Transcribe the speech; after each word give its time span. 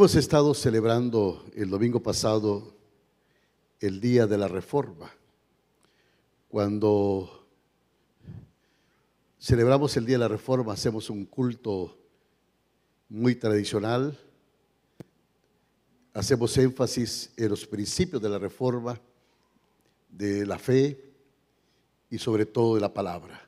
Hemos 0.00 0.14
estado 0.14 0.54
celebrando 0.54 1.44
el 1.54 1.68
domingo 1.68 2.02
pasado 2.02 2.74
el 3.80 4.00
Día 4.00 4.26
de 4.26 4.38
la 4.38 4.48
Reforma. 4.48 5.12
Cuando 6.48 7.46
celebramos 9.38 9.94
el 9.98 10.06
Día 10.06 10.14
de 10.14 10.20
la 10.20 10.28
Reforma 10.28 10.72
hacemos 10.72 11.10
un 11.10 11.26
culto 11.26 11.98
muy 13.10 13.34
tradicional, 13.34 14.18
hacemos 16.14 16.56
énfasis 16.56 17.34
en 17.36 17.50
los 17.50 17.66
principios 17.66 18.22
de 18.22 18.30
la 18.30 18.38
Reforma, 18.38 18.98
de 20.08 20.46
la 20.46 20.58
fe 20.58 21.12
y 22.08 22.16
sobre 22.16 22.46
todo 22.46 22.76
de 22.76 22.80
la 22.80 22.94
palabra, 22.94 23.38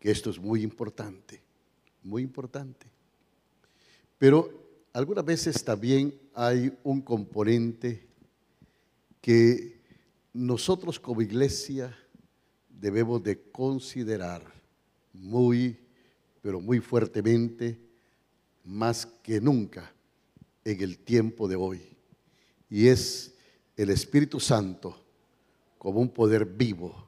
que 0.00 0.10
esto 0.10 0.28
es 0.28 0.40
muy 0.40 0.64
importante, 0.64 1.40
muy 2.02 2.24
importante. 2.24 2.88
Pero 4.18 4.66
algunas 4.98 5.24
veces 5.24 5.62
también 5.62 6.12
hay 6.34 6.76
un 6.82 7.00
componente 7.00 8.04
que 9.20 9.80
nosotros 10.32 10.98
como 10.98 11.22
iglesia 11.22 11.96
debemos 12.68 13.22
de 13.22 13.40
considerar 13.52 14.42
muy, 15.12 15.78
pero 16.42 16.60
muy 16.60 16.80
fuertemente, 16.80 17.78
más 18.64 19.06
que 19.22 19.40
nunca 19.40 19.94
en 20.64 20.82
el 20.82 20.98
tiempo 20.98 21.46
de 21.46 21.54
hoy. 21.54 21.80
Y 22.68 22.88
es 22.88 23.36
el 23.76 23.90
Espíritu 23.90 24.40
Santo 24.40 25.00
como 25.78 26.00
un 26.00 26.08
poder 26.08 26.44
vivo 26.44 27.06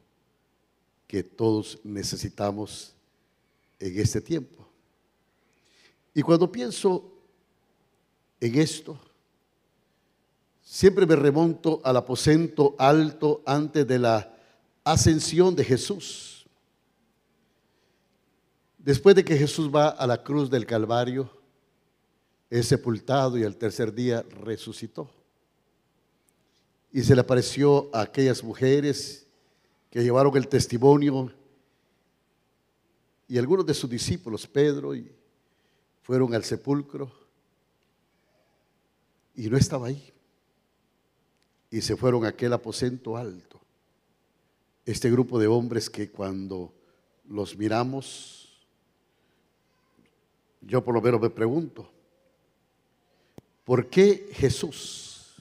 que 1.08 1.24
todos 1.24 1.80
necesitamos 1.82 2.94
en 3.80 3.98
este 3.98 4.20
tiempo. 4.20 4.68
Y 6.14 6.22
cuando 6.22 6.52
pienso 6.52 7.16
en 8.40 8.58
esto, 8.58 8.98
siempre 10.62 11.04
me 11.04 11.16
remonto 11.16 11.80
al 11.84 11.96
aposento 11.96 12.74
alto 12.78 13.42
antes 13.44 13.86
de 13.86 13.98
la 13.98 14.34
ascensión 14.82 15.54
de 15.54 15.64
Jesús. 15.64 16.46
Después 18.78 19.14
de 19.14 19.24
que 19.24 19.36
Jesús 19.36 19.70
va 19.72 19.88
a 19.88 20.06
la 20.06 20.22
cruz 20.22 20.48
del 20.48 20.64
Calvario, 20.64 21.30
es 22.48 22.66
sepultado 22.66 23.36
y 23.36 23.44
al 23.44 23.56
tercer 23.56 23.92
día 23.92 24.22
resucitó. 24.22 25.10
Y 26.90 27.02
se 27.02 27.14
le 27.14 27.20
apareció 27.20 27.90
a 27.92 28.00
aquellas 28.00 28.42
mujeres 28.42 29.26
que 29.90 30.02
llevaron 30.02 30.36
el 30.36 30.48
testimonio 30.48 31.30
y 33.28 33.38
algunos 33.38 33.66
de 33.66 33.74
sus 33.74 33.88
discípulos, 33.88 34.46
Pedro, 34.46 34.94
y 34.94 35.12
fueron 36.02 36.34
al 36.34 36.42
sepulcro 36.42 37.19
y 39.40 39.48
no 39.48 39.56
estaba 39.56 39.86
ahí. 39.86 40.12
Y 41.70 41.80
se 41.80 41.96
fueron 41.96 42.26
a 42.26 42.28
aquel 42.28 42.52
aposento 42.52 43.16
alto. 43.16 43.58
Este 44.84 45.10
grupo 45.10 45.38
de 45.38 45.46
hombres 45.46 45.88
que 45.88 46.10
cuando 46.10 46.74
los 47.26 47.56
miramos, 47.56 48.60
yo 50.60 50.84
por 50.84 50.92
lo 50.92 51.00
menos 51.00 51.22
me 51.22 51.30
pregunto, 51.30 51.90
¿por 53.64 53.88
qué 53.88 54.28
Jesús? 54.34 55.36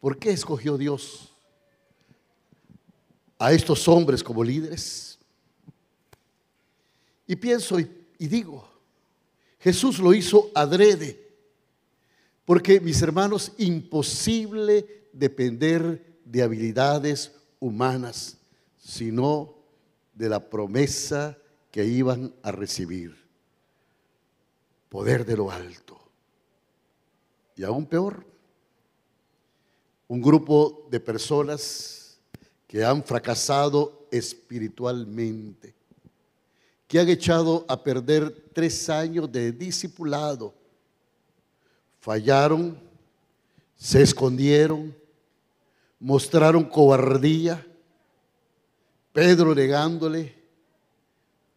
¿Por 0.00 0.18
qué 0.18 0.30
escogió 0.30 0.78
Dios 0.78 1.30
a 3.38 3.52
estos 3.52 3.86
hombres 3.88 4.24
como 4.24 4.42
líderes? 4.42 5.18
Y 7.26 7.36
pienso 7.36 7.78
y, 7.78 7.90
y 8.18 8.26
digo, 8.26 8.66
Jesús 9.58 9.98
lo 9.98 10.14
hizo 10.14 10.50
adrede 10.54 11.27
porque, 12.48 12.80
mis 12.80 13.02
hermanos, 13.02 13.52
imposible 13.58 15.10
depender 15.12 16.18
de 16.24 16.42
habilidades 16.42 17.30
humanas, 17.60 18.38
sino 18.78 19.54
de 20.14 20.30
la 20.30 20.48
promesa 20.48 21.36
que 21.70 21.84
iban 21.84 22.34
a 22.42 22.50
recibir. 22.50 23.14
Poder 24.88 25.26
de 25.26 25.36
lo 25.36 25.50
alto. 25.50 26.00
Y 27.54 27.64
aún 27.64 27.84
peor, 27.84 28.24
un 30.06 30.22
grupo 30.22 30.88
de 30.90 31.00
personas 31.00 32.18
que 32.66 32.82
han 32.82 33.04
fracasado 33.04 34.08
espiritualmente, 34.10 35.74
que 36.86 36.98
han 36.98 37.10
echado 37.10 37.66
a 37.68 37.84
perder 37.84 38.48
tres 38.54 38.88
años 38.88 39.30
de 39.30 39.52
discipulado 39.52 40.57
fallaron, 42.00 42.78
se 43.76 44.02
escondieron, 44.02 44.94
mostraron 45.98 46.64
cobardía, 46.64 47.64
Pedro 49.12 49.54
negándole, 49.54 50.36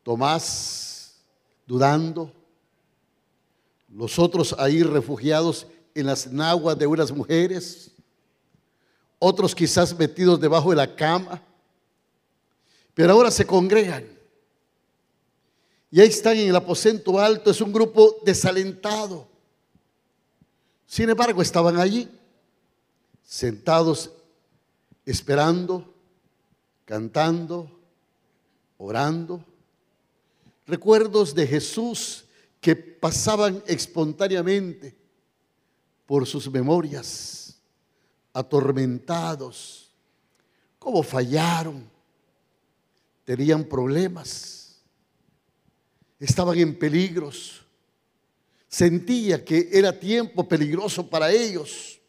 Tomás 0.03 1.21
dudando, 1.67 2.33
los 3.87 4.17
otros 4.17 4.55
ahí 4.57 4.81
refugiados 4.83 5.67
en 5.93 6.07
las 6.07 6.31
naguas 6.31 6.77
de 6.77 6.87
unas 6.87 7.11
mujeres, 7.11 7.91
otros 9.19 9.53
quizás 9.53 9.97
metidos 9.97 10.39
debajo 10.39 10.71
de 10.71 10.77
la 10.77 10.95
cama, 10.95 11.41
pero 12.93 13.13
ahora 13.13 13.29
se 13.29 13.45
congregan. 13.45 14.05
Y 15.91 15.99
ahí 15.99 16.07
están 16.07 16.37
en 16.37 16.49
el 16.49 16.55
aposento 16.55 17.19
alto, 17.19 17.51
es 17.51 17.61
un 17.61 17.71
grupo 17.71 18.15
desalentado. 18.25 19.30
Sin 20.91 21.09
embargo, 21.09 21.41
estaban 21.41 21.79
allí, 21.79 22.09
sentados, 23.23 24.11
esperando, 25.05 25.95
cantando, 26.83 27.79
orando. 28.77 29.41
Recuerdos 30.67 31.33
de 31.33 31.47
Jesús 31.47 32.25
que 32.59 32.75
pasaban 32.75 33.63
espontáneamente 33.67 34.93
por 36.05 36.27
sus 36.27 36.51
memorias, 36.51 37.57
atormentados, 38.33 39.93
cómo 40.77 41.03
fallaron, 41.03 41.89
tenían 43.23 43.63
problemas, 43.63 44.75
estaban 46.19 46.59
en 46.59 46.77
peligros 46.77 47.60
sentía 48.71 49.43
que 49.43 49.69
era 49.71 49.99
tiempo 49.99 50.47
peligroso 50.47 51.07
para 51.07 51.29
ellos. 51.29 51.99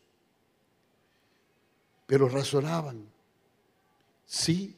Pero 2.06 2.28
razonaban, 2.28 3.04
sí, 4.24 4.76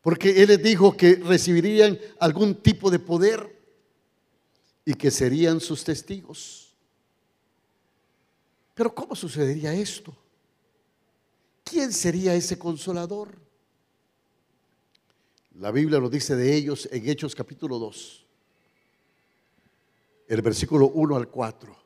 porque 0.00 0.42
Él 0.42 0.48
les 0.48 0.62
dijo 0.62 0.96
que 0.96 1.16
recibirían 1.16 1.98
algún 2.20 2.54
tipo 2.54 2.90
de 2.90 2.98
poder 2.98 3.58
y 4.84 4.94
que 4.94 5.10
serían 5.10 5.60
sus 5.60 5.82
testigos. 5.82 6.74
Pero 8.74 8.94
¿cómo 8.94 9.16
sucedería 9.16 9.72
esto? 9.72 10.14
¿Quién 11.64 11.92
sería 11.92 12.34
ese 12.34 12.58
consolador? 12.58 13.38
La 15.58 15.70
Biblia 15.70 15.98
lo 15.98 16.10
dice 16.10 16.36
de 16.36 16.54
ellos 16.54 16.88
en 16.92 17.08
Hechos 17.08 17.34
capítulo 17.34 17.78
2 17.78 18.23
el 20.28 20.42
versículo 20.42 20.88
1 20.88 21.16
al 21.16 21.28
4, 21.28 21.76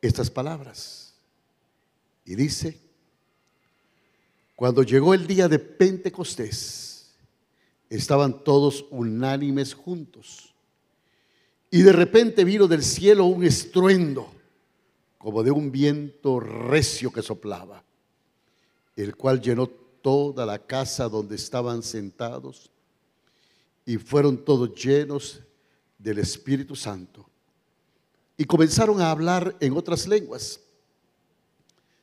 estas 0.00 0.30
palabras. 0.30 1.14
Y 2.24 2.34
dice, 2.34 2.78
cuando 4.54 4.82
llegó 4.82 5.14
el 5.14 5.26
día 5.26 5.48
de 5.48 5.58
Pentecostés, 5.58 7.14
estaban 7.88 8.44
todos 8.44 8.86
unánimes 8.90 9.74
juntos. 9.74 10.54
Y 11.70 11.82
de 11.82 11.92
repente 11.92 12.44
vino 12.44 12.66
del 12.66 12.82
cielo 12.82 13.24
un 13.26 13.44
estruendo, 13.44 14.32
como 15.18 15.42
de 15.42 15.50
un 15.50 15.70
viento 15.70 16.40
recio 16.40 17.12
que 17.12 17.22
soplaba, 17.22 17.84
el 18.96 19.16
cual 19.16 19.40
llenó 19.40 19.66
toda 19.68 20.46
la 20.46 20.58
casa 20.58 21.08
donde 21.08 21.36
estaban 21.36 21.82
sentados, 21.82 22.70
y 23.84 23.96
fueron 23.96 24.44
todos 24.44 24.74
llenos 24.74 25.42
del 25.98 26.20
Espíritu 26.20 26.76
Santo 26.76 27.28
y 28.36 28.44
comenzaron 28.44 29.00
a 29.00 29.10
hablar 29.10 29.56
en 29.60 29.76
otras 29.76 30.06
lenguas, 30.06 30.60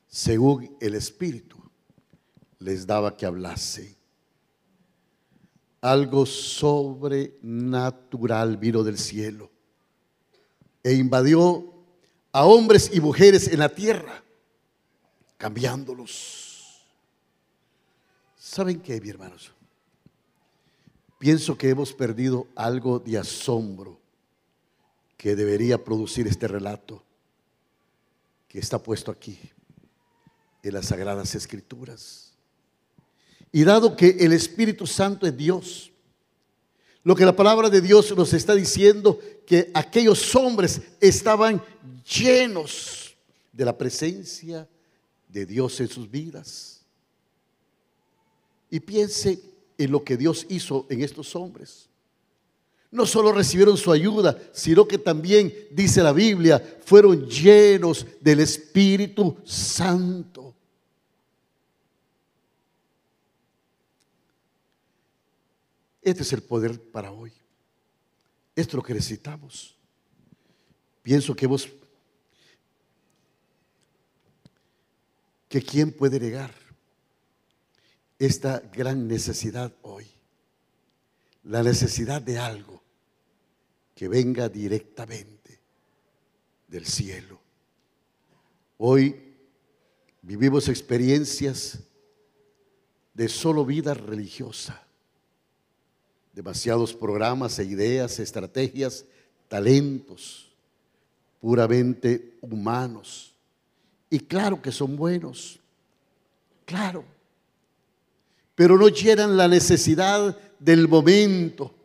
según 0.07 0.75
el 0.81 0.95
Espíritu 0.95 1.55
les 2.59 2.85
daba 2.85 3.15
que 3.15 3.25
hablase. 3.25 3.95
Algo 5.79 6.25
sobrenatural 6.25 8.57
vino 8.57 8.83
del 8.83 8.97
cielo 8.97 9.49
e 10.83 10.91
invadió 10.93 11.73
a 12.31 12.45
hombres 12.45 12.89
y 12.93 12.99
mujeres 12.99 13.47
en 13.47 13.59
la 13.59 13.69
tierra, 13.69 14.21
cambiándolos. 15.37 16.83
¿Saben 18.37 18.81
qué, 18.81 18.99
mi 18.99 19.09
hermanos? 19.09 19.54
Pienso 21.19 21.57
que 21.57 21.69
hemos 21.69 21.93
perdido 21.93 22.47
algo 22.55 22.99
de 22.99 23.17
asombro 23.17 23.99
que 25.17 25.35
debería 25.35 25.83
producir 25.83 26.27
este 26.27 26.47
relato 26.47 27.03
que 28.47 28.59
está 28.59 28.81
puesto 28.81 29.11
aquí 29.11 29.37
en 30.63 30.73
las 30.73 30.87
Sagradas 30.87 31.35
Escrituras. 31.35 32.33
Y 33.51 33.63
dado 33.63 33.95
que 33.95 34.09
el 34.19 34.33
Espíritu 34.33 34.85
Santo 34.85 35.25
es 35.25 35.35
Dios, 35.35 35.91
lo 37.03 37.15
que 37.15 37.25
la 37.25 37.35
palabra 37.35 37.69
de 37.69 37.81
Dios 37.81 38.15
nos 38.15 38.33
está 38.33 38.55
diciendo, 38.55 39.19
que 39.45 39.71
aquellos 39.73 40.35
hombres 40.35 40.81
estaban 40.99 41.61
llenos 42.03 43.15
de 43.53 43.63
la 43.65 43.77
presencia 43.77 44.67
de 45.29 45.45
Dios 45.45 45.79
en 45.79 45.87
sus 45.87 46.09
vidas. 46.09 46.81
Y 48.69 48.79
piense 48.79 49.39
en 49.77 49.91
lo 49.91 50.03
que 50.03 50.17
Dios 50.17 50.45
hizo 50.49 50.85
en 50.89 51.01
estos 51.01 51.35
hombres. 51.35 51.89
No 52.91 53.05
solo 53.05 53.31
recibieron 53.31 53.75
su 53.77 53.91
ayuda, 53.91 54.39
sino 54.53 54.87
que 54.87 54.97
también, 54.97 55.53
dice 55.71 56.01
la 56.01 56.13
Biblia, 56.13 56.79
fueron 56.85 57.27
llenos 57.27 58.05
del 58.21 58.39
Espíritu 58.39 59.37
Santo. 59.43 60.55
Este 66.01 66.21
es 66.21 66.33
el 66.33 66.43
poder 66.43 66.79
para 66.79 67.11
hoy. 67.11 67.33
Esto 68.55 68.71
es 68.71 68.75
lo 68.75 68.83
que 68.83 68.93
necesitamos. 68.93 69.75
Pienso 71.01 71.35
que 71.35 71.47
vos, 71.47 71.67
que 75.49 75.61
quién 75.61 75.91
puede 75.91 76.19
negar 76.19 76.64
esta 78.19 78.59
gran 78.73 79.07
necesidad 79.07 79.73
hoy. 79.81 80.05
La 81.43 81.61
necesidad 81.61 82.21
de 82.21 82.39
algo 82.39 82.81
que 83.93 84.07
venga 84.07 84.49
directamente 84.49 85.59
del 86.67 86.85
cielo. 86.85 87.39
Hoy 88.77 89.15
vivimos 90.21 90.67
experiencias 90.67 91.79
de 93.13 93.29
solo 93.29 93.65
vida 93.65 93.93
religiosa, 93.93 94.85
demasiados 96.33 96.93
programas 96.93 97.57
e 97.59 97.63
ideas, 97.63 98.19
estrategias, 98.19 99.05
talentos 99.47 100.51
puramente 101.39 102.37
humanos. 102.41 103.33
Y 104.09 104.19
claro 104.19 104.61
que 104.61 104.71
son 104.71 104.97
buenos, 104.97 105.59
claro, 106.65 107.05
pero 108.55 108.77
no 108.77 108.87
llenan 108.87 109.37
la 109.37 109.47
necesidad 109.47 110.37
del 110.59 110.87
momento 110.87 111.75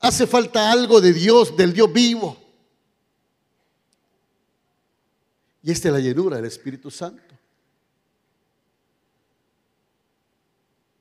Hace 0.00 0.26
falta 0.26 0.70
algo 0.70 1.00
de 1.00 1.12
Dios, 1.12 1.56
del 1.56 1.72
Dios 1.72 1.92
vivo. 1.92 2.36
Y 5.62 5.72
esta 5.72 5.88
es 5.88 5.94
la 5.94 6.00
llenura 6.00 6.36
del 6.36 6.44
Espíritu 6.44 6.90
Santo. 6.90 7.34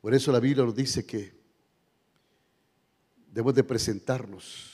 Por 0.02 0.14
eso 0.14 0.32
la 0.32 0.40
Biblia 0.40 0.64
nos 0.64 0.76
dice 0.76 1.06
que 1.06 1.34
debemos 3.28 3.54
de 3.54 3.64
presentarnos 3.64 4.72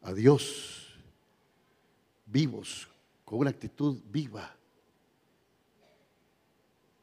a 0.00 0.14
Dios 0.14 0.94
vivos, 2.24 2.88
con 3.24 3.40
una 3.40 3.50
actitud 3.50 4.00
viva 4.06 4.55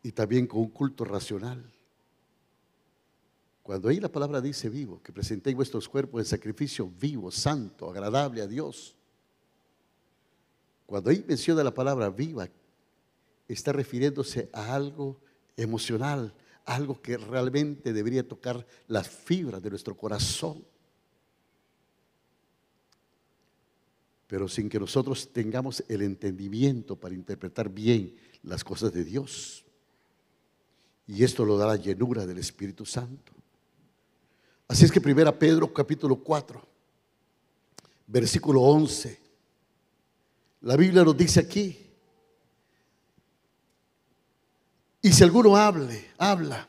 y 0.04 0.12
también 0.12 0.46
con 0.46 0.60
un 0.60 0.70
culto 0.70 1.06
racional. 1.06 1.64
Cuando 3.64 3.88
ahí 3.88 4.02
la 4.02 4.12
palabra 4.12 4.42
dice 4.42 4.70
vivo, 4.70 5.02
que 5.02 5.14
presentéis 5.14 5.56
vuestros 5.56 5.88
cuerpos 5.88 6.20
en 6.20 6.26
sacrificio 6.26 6.92
vivo, 7.00 7.32
santo, 7.32 7.90
agradable 7.90 8.42
a 8.42 8.48
Dios. 8.48 8.98
Cuando 10.86 11.10
ahí 11.10 11.24
menciona 11.26 11.64
la 11.64 11.74
palabra 11.74 12.10
viva, 12.10 12.50
está 13.48 13.72
refiriéndose 13.72 14.50
a 14.52 14.76
algo 14.76 15.18
emocional, 15.56 16.34
algo 16.66 17.02
que 17.02 17.16
realmente 17.16 17.94
debería 17.94 18.28
tocar 18.28 18.68
las 18.88 19.08
fibras 19.08 19.64
de 19.64 19.70
nuestro 19.70 19.96
corazón. 19.96 20.66
Pero 24.28 24.50
sin 24.50 24.68
que 24.68 24.80
nosotros 24.80 25.32
tengamos 25.32 25.86
el 25.88 26.02
entendimiento 26.02 26.98
para 26.98 27.16
interpretar 27.16 27.70
bien 27.70 28.14
las 28.42 28.62
cosas 28.66 28.92
de 28.92 29.06
Dios. 29.06 29.63
Y 31.08 31.24
esto 31.24 31.44
lo 31.44 31.58
da 31.58 31.68
la 31.68 31.76
llenura 31.76 32.26
del 32.26 32.38
Espíritu 32.38 32.86
Santo. 32.86 33.34
Así 34.68 34.86
es 34.86 34.92
que 34.92 35.02
primera 35.02 35.38
Pedro 35.38 35.72
capítulo 35.74 36.16
4, 36.16 36.66
versículo 38.08 38.62
11. 38.62 39.20
La 40.62 40.78
Biblia 40.78 41.04
nos 41.04 41.18
dice 41.18 41.42
aquí, 41.42 41.84
y 45.02 45.12
si 45.12 45.22
alguno 45.22 45.58
hable, 45.58 46.12
habla, 46.18 46.68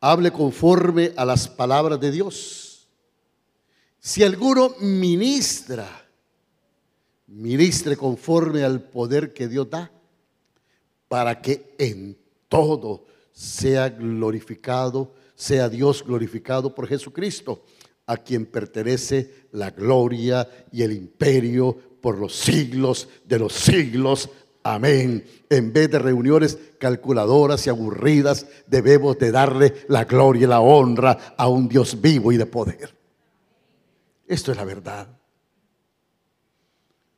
hable 0.00 0.30
conforme 0.32 1.12
a 1.14 1.26
las 1.26 1.46
palabras 1.46 2.00
de 2.00 2.10
Dios. 2.10 2.88
Si 4.00 4.22
alguno 4.22 4.74
ministra, 4.80 5.86
ministre 7.26 7.96
conforme 7.96 8.64
al 8.64 8.80
poder 8.80 9.34
que 9.34 9.48
Dios 9.48 9.68
da, 9.68 9.90
para 11.08 11.42
que 11.42 11.74
en 11.78 12.16
todo 12.48 13.04
sea 13.32 13.88
glorificado 13.90 15.14
sea 15.36 15.68
Dios 15.68 16.02
glorificado 16.02 16.74
por 16.74 16.88
Jesucristo, 16.88 17.62
a 18.06 18.16
quien 18.16 18.46
pertenece 18.46 19.46
la 19.52 19.70
gloria 19.70 20.48
y 20.72 20.82
el 20.82 20.92
imperio 20.92 21.76
por 22.00 22.18
los 22.18 22.34
siglos 22.34 23.08
de 23.24 23.38
los 23.38 23.52
siglos. 23.52 24.30
Amén. 24.62 25.24
En 25.48 25.72
vez 25.72 25.90
de 25.90 25.98
reuniones 25.98 26.58
calculadoras 26.78 27.66
y 27.66 27.70
aburridas, 27.70 28.46
debemos 28.66 29.18
de 29.18 29.30
darle 29.30 29.74
la 29.88 30.04
gloria 30.04 30.44
y 30.44 30.48
la 30.48 30.60
honra 30.60 31.34
a 31.36 31.48
un 31.48 31.68
Dios 31.68 32.00
vivo 32.00 32.32
y 32.32 32.36
de 32.36 32.46
poder. 32.46 32.96
Esto 34.26 34.50
es 34.50 34.56
la 34.56 34.64
verdad. 34.64 35.08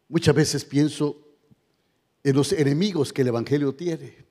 Muchas 0.08 0.34
veces 0.34 0.64
pienso 0.64 1.22
en 2.24 2.34
los 2.34 2.52
enemigos 2.52 3.12
que 3.12 3.22
el 3.22 3.28
Evangelio 3.28 3.74
tiene. 3.74 4.27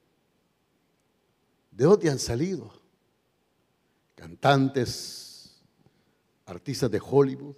¿De 1.77 1.85
dónde 1.85 2.09
han 2.09 2.17
salido? 2.17 2.77
cantantes, 4.17 5.61
artistas 6.47 6.89
de 6.89 6.99
Hollywood. 6.99 7.55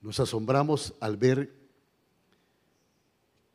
Nos 0.00 0.18
asombramos 0.18 0.92
al 1.00 1.16
ver 1.16 1.54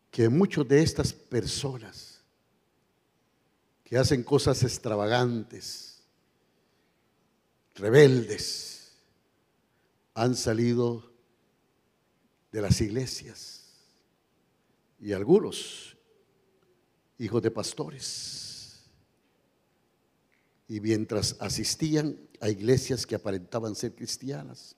que 0.10 0.30
muchas 0.30 0.68
de 0.68 0.82
estas 0.82 1.12
personas 1.12 2.22
que 3.84 3.98
hacen 3.98 4.24
cosas 4.24 4.64
extravagantes, 4.64 6.02
rebeldes, 7.76 8.94
han 10.14 10.36
salido 10.36 11.12
de 12.54 12.62
las 12.62 12.80
iglesias 12.80 13.66
y 15.00 15.12
algunos 15.12 15.98
hijos 17.18 17.42
de 17.42 17.52
pastores 17.52 18.41
y 20.72 20.80
mientras 20.80 21.36
asistían 21.42 22.18
a 22.40 22.48
iglesias 22.48 23.06
que 23.06 23.14
aparentaban 23.14 23.76
ser 23.76 23.94
cristianas. 23.94 24.74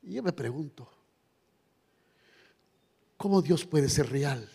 Y 0.00 0.12
yo 0.12 0.22
me 0.22 0.32
pregunto, 0.32 0.88
¿cómo 3.16 3.42
Dios 3.42 3.66
puede 3.66 3.88
ser 3.88 4.08
real 4.08 4.48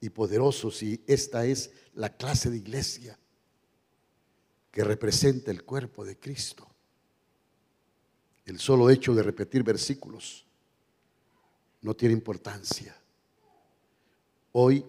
y 0.00 0.10
poderoso 0.10 0.72
si 0.72 1.00
esta 1.06 1.46
es 1.46 1.70
la 1.94 2.16
clase 2.16 2.50
de 2.50 2.56
iglesia 2.56 3.16
que 4.72 4.82
representa 4.82 5.52
el 5.52 5.62
cuerpo 5.62 6.04
de 6.04 6.18
Cristo? 6.18 6.68
El 8.46 8.58
solo 8.58 8.90
hecho 8.90 9.14
de 9.14 9.22
repetir 9.22 9.62
versículos 9.62 10.44
no 11.82 11.94
tiene 11.94 12.14
importancia. 12.14 13.00
Hoy 14.50 14.84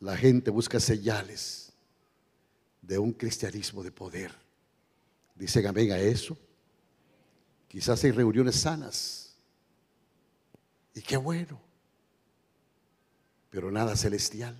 la 0.00 0.16
gente 0.16 0.50
busca 0.50 0.80
señales 0.80 1.61
de 2.82 2.98
un 2.98 3.12
cristianismo 3.12 3.82
de 3.82 3.92
poder. 3.92 4.34
Dicen 5.34 5.66
amén 5.66 5.92
a 5.92 5.98
eso. 5.98 6.36
Quizás 7.68 8.04
hay 8.04 8.10
reuniones 8.10 8.56
sanas. 8.56 9.34
Y 10.94 11.00
qué 11.00 11.16
bueno. 11.16 11.58
Pero 13.48 13.70
nada 13.70 13.96
celestial. 13.96 14.56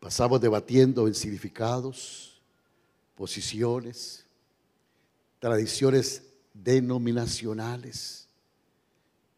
Pasamos 0.00 0.40
debatiendo 0.40 1.06
en 1.06 1.14
significados, 1.14 2.40
posiciones, 3.14 4.26
tradiciones 5.38 6.24
denominacionales. 6.52 8.26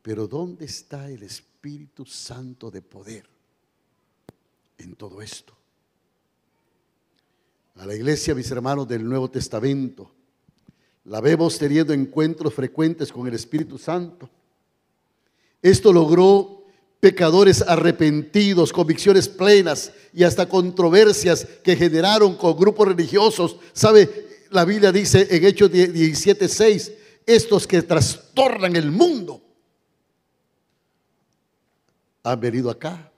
Pero 0.02 0.26
¿dónde 0.26 0.64
está 0.64 1.10
el 1.10 1.22
Espíritu 1.22 2.06
Santo 2.06 2.70
de 2.70 2.80
poder? 2.80 3.33
En 4.78 4.94
todo 4.94 5.22
esto. 5.22 5.52
a 7.76 7.86
la 7.86 7.94
iglesia, 7.94 8.34
mis 8.36 8.50
hermanos, 8.52 8.86
del 8.86 9.04
Nuevo 9.04 9.28
Testamento. 9.28 10.10
La 11.06 11.20
vemos 11.20 11.58
teniendo 11.58 11.92
encuentros 11.92 12.54
frecuentes 12.54 13.12
con 13.12 13.26
el 13.26 13.34
Espíritu 13.34 13.78
Santo. 13.78 14.30
Esto 15.60 15.92
logró 15.92 16.64
pecadores 17.00 17.62
arrepentidos, 17.62 18.72
convicciones 18.72 19.28
plenas 19.28 19.92
y 20.12 20.22
hasta 20.22 20.48
controversias 20.48 21.44
que 21.62 21.76
generaron 21.76 22.36
con 22.36 22.56
grupos 22.56 22.88
religiosos. 22.88 23.56
¿Sabe? 23.72 24.46
La 24.50 24.64
Biblia 24.64 24.92
dice 24.92 25.26
en 25.28 25.44
Hechos 25.44 25.70
17:6, 25.70 26.92
estos 27.26 27.66
que 27.66 27.82
trastornan 27.82 28.76
el 28.76 28.90
mundo 28.90 29.42
han 32.22 32.40
venido 32.40 32.70
acá. 32.70 33.10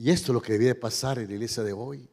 Y 0.00 0.10
esto 0.10 0.32
es 0.32 0.34
lo 0.34 0.40
que 0.40 0.54
debe 0.54 0.74
pasar 0.74 1.18
en 1.18 1.28
la 1.28 1.34
iglesia 1.34 1.62
de 1.62 1.74
hoy. 1.74 2.08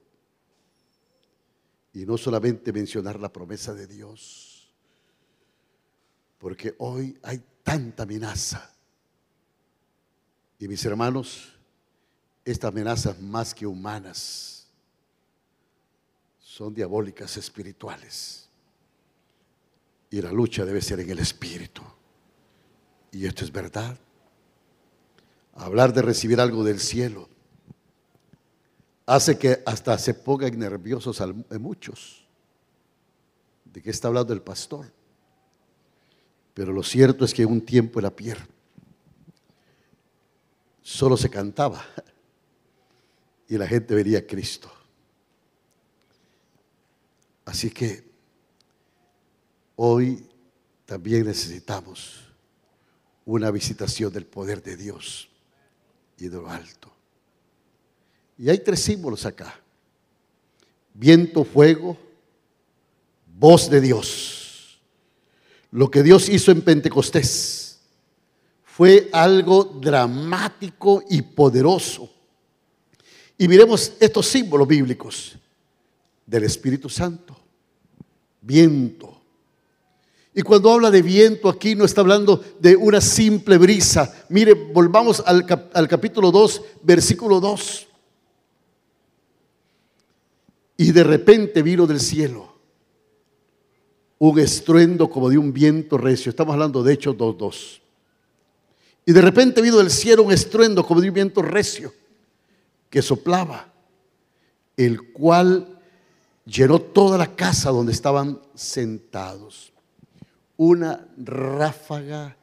Y 1.94 2.06
no 2.06 2.18
solamente 2.18 2.74
mencionar 2.74 3.18
la 3.18 3.32
promesa 3.32 3.74
de 3.74 3.88
Dios, 3.88 4.70
porque 6.38 6.76
hoy 6.80 7.18
hay 7.24 7.42
tanta 7.64 8.04
amenaza. 8.04 8.76
Y 10.60 10.68
mis 10.68 10.84
hermanos, 10.84 11.54
estas 12.44 12.72
amenazas 12.72 13.22
más 13.22 13.56
que 13.56 13.66
humanas 13.66 14.68
son 16.42 16.74
diabólicas 16.74 17.38
espirituales. 17.38 18.50
Y 20.10 20.22
la 20.22 20.34
lucha 20.34 20.66
debe 20.66 20.82
ser 20.82 21.00
en 21.00 21.10
el 21.10 21.20
espíritu. 21.20 21.84
Y 23.14 23.26
esto 23.26 23.46
es 23.46 23.52
verdad. 23.52 23.98
Hablar 25.54 25.94
de 25.94 26.02
recibir 26.02 26.42
algo 26.42 26.66
del 26.66 26.82
cielo 26.82 27.37
hace 29.08 29.40
que 29.40 29.64
hasta 29.66 29.98
se 29.98 30.14
pongan 30.14 30.60
nerviosos 30.60 31.20
a 31.22 31.34
muchos. 31.58 32.28
¿De 33.66 33.82
qué 33.82 33.90
está 33.90 34.08
hablando 34.10 34.34
el 34.34 34.44
pastor? 34.44 34.86
Pero 36.54 36.72
lo 36.72 36.84
cierto 36.84 37.26
es 37.26 37.34
que 37.34 37.46
un 37.46 37.62
tiempo 37.62 38.00
era 38.00 38.16
Pierre 38.16 38.58
solo 40.88 41.18
se 41.18 41.30
cantaba 41.30 41.86
y 43.50 43.58
la 43.58 43.68
gente 43.68 43.94
vería 43.94 44.20
a 44.20 44.22
Cristo. 44.22 44.72
Así 47.44 47.70
que 47.70 48.10
hoy 49.76 50.30
también 50.86 51.26
necesitamos 51.26 52.24
una 53.26 53.52
visitación 53.52 54.14
del 54.14 54.26
poder 54.26 54.64
de 54.64 54.78
Dios 54.78 55.30
y 56.18 56.30
de 56.30 56.38
lo 56.38 56.50
alto. 56.50 56.90
Y 58.38 58.50
hay 58.50 58.60
tres 58.60 58.82
símbolos 58.82 59.26
acá. 59.26 59.60
Viento, 60.94 61.44
fuego, 61.44 61.98
voz 63.38 63.70
de 63.70 63.82
Dios. 63.82 64.80
Lo 65.72 65.90
que 65.90 66.04
Dios 66.04 66.30
hizo 66.30 66.52
en 66.52 66.62
Pentecostés 66.62 67.80
fue 68.64 69.10
algo 69.12 69.64
dramático 69.64 71.04
y 71.10 71.22
poderoso. 71.22 72.10
Y 73.38 73.48
miremos 73.48 73.94
estos 74.00 74.28
símbolos 74.28 74.68
bíblicos 74.68 75.36
del 76.26 76.44
Espíritu 76.44 76.90
Santo. 76.90 77.36
Viento. 78.42 79.22
Y 80.34 80.44
cuando 80.44 80.72
habla 80.72 80.92
de 80.92 81.02
viento 81.02 81.50
aquí 81.50 81.74
no 81.74 81.86
está 81.86 82.02
hablando 82.02 82.44
de 82.60 82.76
una 82.76 83.02
simple 83.02 83.58
brisa. 83.58 84.26
Mire, 84.30 84.54
volvamos 84.54 85.24
al, 85.26 85.46
al 85.74 85.88
capítulo 85.88 86.32
2, 86.32 86.62
versículo 86.84 87.40
2. 87.40 87.87
Y 90.78 90.92
de 90.92 91.04
repente 91.04 91.64
vino 91.64 91.88
del 91.88 92.00
cielo 92.00 92.56
un 94.20 94.40
estruendo 94.40 95.10
como 95.10 95.30
de 95.30 95.38
un 95.38 95.54
viento 95.54 95.98
recio. 95.98 96.30
Estamos 96.30 96.54
hablando 96.54 96.84
de 96.84 96.94
Hechos 96.94 97.16
2.2. 97.16 97.82
Y 99.06 99.14
de 99.14 99.22
repente 99.22 99.62
vino 99.62 99.78
del 99.78 99.90
cielo 99.90 100.24
un 100.24 100.32
estruendo 100.32 100.86
como 100.86 101.02
de 101.02 101.08
un 101.08 101.14
viento 101.14 101.42
recio 101.42 101.94
que 102.90 103.02
soplaba, 103.02 103.72
el 104.76 105.12
cual 105.12 105.80
llenó 106.46 106.80
toda 106.80 107.18
la 107.18 107.36
casa 107.36 107.70
donde 107.70 107.92
estaban 107.92 108.42
sentados. 108.54 109.72
Una 110.58 111.08
ráfaga 111.18 112.36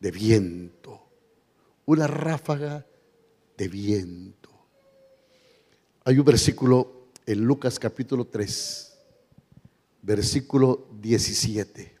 de 0.00 0.10
viento, 0.10 1.02
una 1.86 2.06
ráfaga 2.06 2.86
de 3.56 3.68
viento. 3.68 4.50
Hay 6.04 6.18
un 6.18 6.24
versículo 6.24 7.03
en 7.26 7.44
Lucas 7.44 7.78
capítulo 7.78 8.26
3, 8.26 8.92
versículo 10.02 10.86
17, 11.00 11.94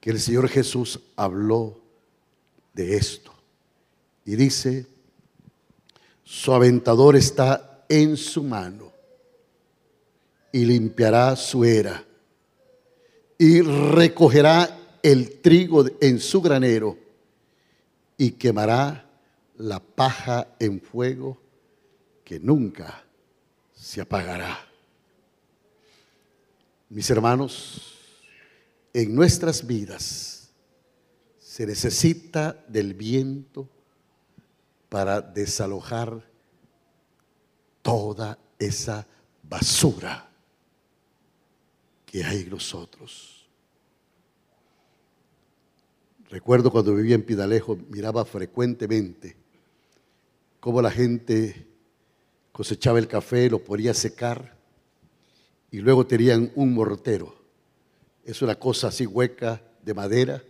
que 0.00 0.10
el 0.10 0.20
Señor 0.20 0.48
Jesús 0.48 1.00
habló 1.16 1.80
de 2.72 2.96
esto. 2.96 3.32
Y 4.24 4.36
dice, 4.36 4.86
su 6.24 6.52
aventador 6.52 7.16
está 7.16 7.84
en 7.88 8.16
su 8.16 8.42
mano 8.42 8.92
y 10.50 10.64
limpiará 10.64 11.36
su 11.36 11.64
era 11.64 12.04
y 13.38 13.60
recogerá 13.60 14.78
el 15.02 15.40
trigo 15.40 15.84
en 16.00 16.20
su 16.20 16.40
granero 16.40 16.96
y 18.16 18.32
quemará 18.32 19.04
la 19.56 19.80
paja 19.80 20.54
en 20.58 20.80
fuego 20.80 21.38
que 22.24 22.38
nunca 22.38 23.04
se 23.82 24.00
apagará. 24.00 24.64
Mis 26.88 27.10
hermanos, 27.10 27.98
en 28.92 29.12
nuestras 29.12 29.66
vidas 29.66 30.52
se 31.40 31.66
necesita 31.66 32.64
del 32.68 32.94
viento 32.94 33.68
para 34.88 35.20
desalojar 35.20 36.30
toda 37.82 38.38
esa 38.56 39.04
basura 39.42 40.30
que 42.06 42.24
hay 42.24 42.42
en 42.42 42.50
nosotros. 42.50 43.48
Recuerdo 46.30 46.70
cuando 46.70 46.94
vivía 46.94 47.16
en 47.16 47.26
Pidalejo, 47.26 47.76
miraba 47.88 48.24
frecuentemente 48.24 49.36
cómo 50.60 50.80
la 50.80 50.90
gente 50.90 51.71
cosechaba 52.52 52.98
el 52.98 53.08
café, 53.08 53.48
lo 53.48 53.58
ponía 53.64 53.90
a 53.92 53.94
secar 53.94 54.54
y 55.70 55.78
luego 55.78 56.06
tenían 56.06 56.52
un 56.54 56.74
mortero. 56.74 57.34
Es 58.24 58.42
una 58.42 58.54
cosa 58.54 58.88
así 58.88 59.06
hueca 59.06 59.60
de 59.82 59.94
madera 59.94 60.42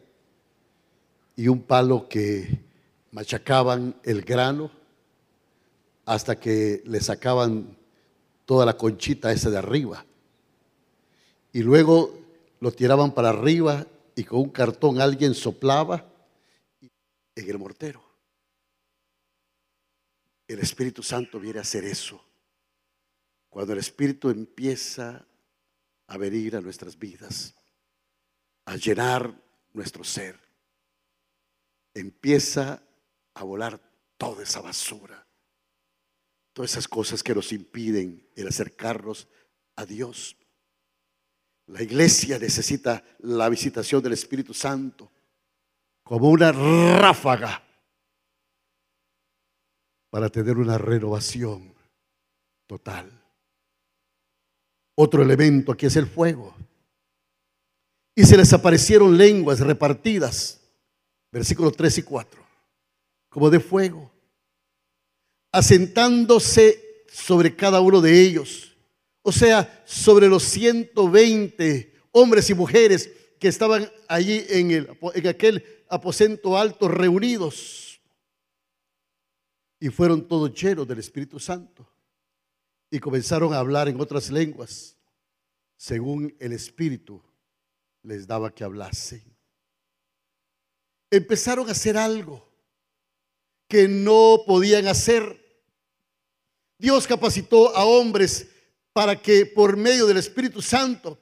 y 1.37 1.49
un 1.49 1.63
palo 1.63 2.09
que 2.09 2.61
machacaban 3.13 3.95
el 4.03 4.23
grano 4.23 4.71
hasta 6.05 6.39
que 6.39 6.83
le 6.85 7.01
sacaban 7.01 7.77
toda 8.45 8.67
la 8.67 8.77
conchita 8.77 9.33
esa 9.33 9.51
de 9.51 9.59
arriba. 9.59 10.05
Y 11.53 11.63
luego 11.63 12.19
lo 12.61 12.73
tiraban 12.73 13.13
para 13.13 13.31
arriba 13.31 13.87
y 14.17 14.25
con 14.25 14.41
un 14.41 14.51
cartón 14.51 15.01
alguien 15.01 15.35
soplaba 15.35 16.05
en 17.37 17.49
el 17.49 17.59
mortero. 17.59 18.02
El 20.47 20.59
Espíritu 20.59 21.03
Santo 21.03 21.39
viene 21.41 21.59
a 21.59 21.63
hacer 21.63 21.85
eso. 21.85 22.23
Cuando 23.49 23.73
el 23.73 23.79
Espíritu 23.79 24.31
empieza 24.31 25.27
a 26.07 26.17
venir 26.17 26.57
a 26.57 26.61
nuestras 26.61 26.99
vidas, 26.99 27.55
a 28.65 28.77
llenar 28.77 29.35
nuestro 29.73 30.05
ser, 30.05 30.39
empieza 31.95 32.83
a 33.35 33.45
volar 33.45 33.81
toda 34.17 34.43
esa 34.43 34.61
basura, 34.61 35.27
todas 36.53 36.73
esas 36.73 36.89
cosas 36.89 37.23
que 37.23 37.35
nos 37.35 37.53
impiden 37.53 38.29
el 38.37 38.49
acercarnos 38.49 39.29
a 39.77 39.87
Dios. 39.87 40.37
La 41.67 41.83
iglesia 41.83 42.39
necesita 42.39 43.05
la 43.21 43.49
visitación 43.49 44.03
del 44.03 44.13
Espíritu 44.13 44.53
Santo 44.53 45.11
como 46.03 46.31
una 46.31 46.53
ráfaga 46.53 47.62
para 50.13 50.29
tener 50.29 50.59
una 50.59 50.77
renovación 50.77 51.73
total. 52.67 53.11
Otro 54.95 55.23
elemento 55.23 55.73
aquí 55.73 55.87
es 55.87 55.97
el 55.97 56.07
fuego. 56.07 56.55
Y 58.15 58.25
se 58.25 58.37
les 58.37 58.53
aparecieron 58.53 59.17
lenguas 59.17 59.61
repartidas, 59.61 60.61
versículos 61.33 61.75
3 61.79 61.97
y 61.97 62.03
4, 62.03 62.45
como 63.31 63.49
de 63.49 63.59
fuego, 63.59 64.13
asentándose 65.51 67.05
sobre 67.11 67.57
cada 67.57 67.81
uno 67.81 68.03
de 68.03 68.21
ellos, 68.21 68.77
o 69.23 69.33
sea, 69.33 69.83
sobre 69.87 70.29
los 70.29 70.43
120 70.43 71.91
hombres 72.11 72.51
y 72.51 72.55
mujeres 72.55 73.11
que 73.41 73.49
estaban 73.49 73.91
allí 74.09 74.45
en, 74.51 74.73
el, 74.73 74.99
en 75.15 75.27
aquel 75.27 75.65
aposento 75.89 76.59
alto 76.59 76.87
reunidos 76.87 77.92
y 79.83 79.89
fueron 79.89 80.29
todos 80.29 80.55
llenos 80.55 80.87
del 80.87 81.01
Espíritu 81.01 81.41
Santo 81.41 81.85
y 82.89 83.01
comenzaron 83.01 83.53
a 83.53 83.59
hablar 83.59 83.89
en 83.89 84.01
otras 84.01 84.31
lenguas, 84.31 84.97
según 85.77 86.37
el 86.39 86.53
Espíritu 86.53 87.21
les 88.05 88.25
daba 88.25 88.55
que 88.55 88.63
hablasen. 88.63 89.25
Empezaron 91.11 91.69
a 91.69 91.73
hacer 91.73 91.97
algo 91.97 92.49
que 93.67 93.89
no 93.89 94.45
podían 94.47 94.87
hacer. 94.87 95.37
Dios 96.79 97.05
capacitó 97.09 97.77
a 97.77 97.85
hombres 97.85 98.47
para 98.93 99.21
que 99.21 99.47
por 99.47 99.77
medio 99.77 100.07
del 100.07 100.19
Espíritu 100.19 100.63
Santo 100.63 101.19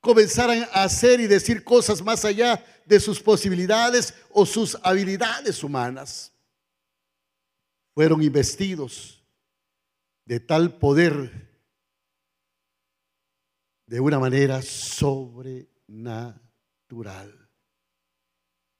comenzaran 0.00 0.66
a 0.72 0.84
hacer 0.84 1.20
y 1.20 1.26
decir 1.26 1.62
cosas 1.62 2.00
más 2.00 2.24
allá 2.24 2.64
de 2.86 3.00
sus 3.00 3.20
posibilidades 3.20 4.14
o 4.30 4.46
sus 4.46 4.78
habilidades 4.82 5.62
humanas. 5.62 6.32
Fueron 7.98 8.22
investidos 8.22 9.26
de 10.24 10.38
tal 10.38 10.78
poder 10.78 11.50
de 13.86 13.98
una 13.98 14.20
manera 14.20 14.62
sobrenatural. 14.62 17.50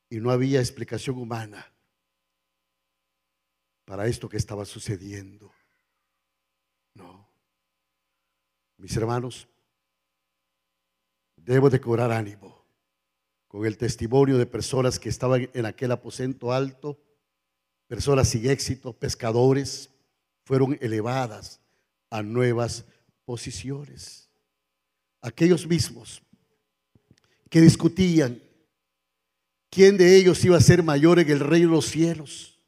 Y 0.09 0.21
no 0.21 0.31
había 0.31 0.61
explicación 0.61 1.19
humana 1.19 1.67
para 3.85 4.07
esto 4.07 4.29
que 4.29 4.37
estaba 4.37 4.65
sucediendo. 4.65 5.53
No. 6.95 7.29
Mis 8.77 8.97
hermanos, 8.97 9.49
debo 11.35 11.71
de 11.71 11.81
cobrar 11.81 12.13
ánimo 12.13 12.65
con 13.49 13.67
el 13.67 13.77
testimonio 13.77 14.39
de 14.39 14.47
personas 14.47 15.01
que 15.01 15.09
estaban 15.09 15.51
en 15.55 15.67
aquel 15.67 15.91
aposento 15.91 16.53
alto, 16.53 17.03
personas 17.89 18.29
sin 18.29 18.49
éxito, 18.49 18.93
pescadores, 18.93 19.91
fueron 20.45 20.79
elevadas 20.81 21.61
a 22.11 22.23
nuevas 22.23 22.85
posiciones. 23.25 24.29
Aquellos 25.21 25.67
mismos 25.67 26.23
que 27.51 27.61
discutían 27.61 28.41
quién 29.69 29.97
de 29.97 30.17
ellos 30.17 30.45
iba 30.45 30.57
a 30.57 30.61
ser 30.61 30.85
mayor 30.85 31.19
en 31.19 31.29
el 31.29 31.41
reino 31.41 31.71
de 31.71 31.77
los 31.77 31.87
cielos 31.87 32.59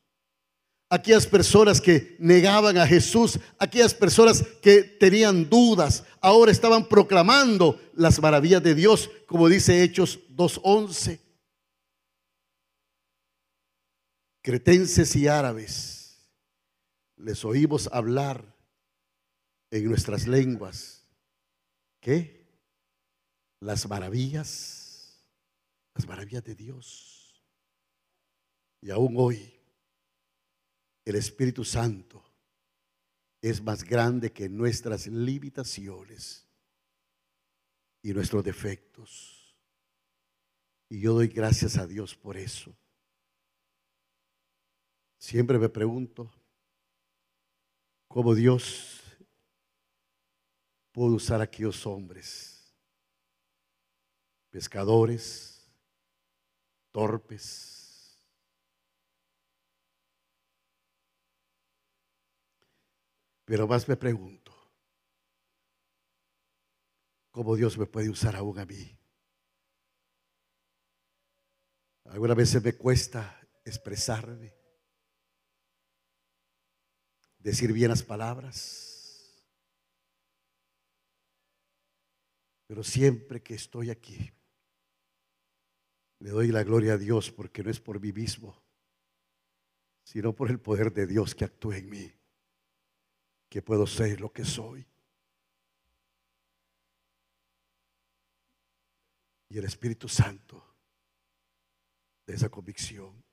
aquellas 0.91 1.25
personas 1.25 1.81
que 1.81 2.17
negaban 2.19 2.77
a 2.77 2.87
Jesús, 2.87 3.39
aquellas 3.59 3.95
personas 3.95 4.45
que 4.61 4.83
tenían 4.83 5.49
dudas, 5.49 6.03
ahora 6.21 6.51
estaban 6.51 6.87
proclamando 6.87 7.81
las 7.95 8.21
maravillas 8.21 8.63
de 8.63 8.75
Dios, 8.75 9.09
como 9.27 9.49
dice 9.49 9.85
Hechos 9.85 10.19
2.11. 10.37 11.21
Cretenses 14.51 15.15
y 15.15 15.29
árabes, 15.29 16.29
les 17.19 17.45
oímos 17.45 17.89
hablar 17.93 18.53
en 19.71 19.85
nuestras 19.85 20.27
lenguas. 20.27 21.07
¿Qué? 22.01 22.49
Las 23.61 23.89
maravillas, 23.89 25.25
las 25.95 26.05
maravillas 26.05 26.43
de 26.43 26.57
Dios. 26.57 27.41
Y 28.81 28.91
aún 28.91 29.15
hoy 29.19 29.57
el 31.05 31.15
Espíritu 31.15 31.65
Santo 31.65 32.21
es 33.41 33.63
más 33.63 33.85
grande 33.85 34.33
que 34.33 34.49
nuestras 34.49 35.07
limitaciones 35.07 36.45
y 38.03 38.13
nuestros 38.13 38.43
defectos. 38.43 39.55
Y 40.89 41.03
yo 41.03 41.15
doy 41.15 41.29
gracias 41.29 41.79
a 41.79 41.87
Dios 41.87 42.17
por 42.17 42.37
eso. 42.37 42.75
Siempre 45.21 45.57
me 45.57 45.69
pregunto 45.69 46.33
cómo 48.09 48.35
Dios 48.35 49.01
puede 50.91 51.15
usar 51.15 51.41
a 51.41 51.45
aquellos 51.45 51.87
hombres, 51.87 52.75
pescadores, 54.51 55.73
torpes, 56.91 57.81
Pero 63.51 63.67
más 63.67 63.89
me 63.89 63.97
pregunto, 63.97 64.53
¿cómo 67.33 67.57
Dios 67.57 67.77
me 67.77 67.87
puede 67.87 68.09
usar 68.09 68.37
aún 68.37 68.57
a 68.61 68.65
mí? 68.65 68.97
Algunas 72.05 72.37
veces 72.37 72.63
me 72.63 72.75
cuesta 72.75 73.41
expresarme, 73.65 74.55
decir 77.41 77.73
bien 77.73 77.91
las 77.91 78.03
palabras, 78.03 79.35
pero 82.67 82.85
siempre 82.85 83.43
que 83.43 83.55
estoy 83.55 83.91
aquí, 83.91 84.31
le 86.21 86.31
doy 86.31 86.49
la 86.49 86.63
gloria 86.63 86.95
a 86.95 86.99
Dios 86.99 87.31
porque 87.31 87.63
no 87.63 87.71
es 87.71 87.81
por 87.81 87.99
mí 87.99 88.13
mismo, 88.13 88.63
sino 90.05 90.35
por 90.35 90.51
el 90.51 90.61
poder 90.61 90.93
de 90.93 91.07
Dios 91.07 91.35
que 91.35 91.45
actúa 91.45 91.79
en 91.79 91.91
mí 91.91 92.21
que 93.51 93.61
puedo 93.61 93.87
ser 93.87 94.21
lo 94.21 94.33
que 94.33 94.45
soy. 94.45 94.87
Y 99.49 99.59
el 99.59 99.65
Espíritu 99.65 100.09
Santo 100.09 100.65
de 102.25 102.35
esa 102.35 102.49
convicción. 102.49 103.25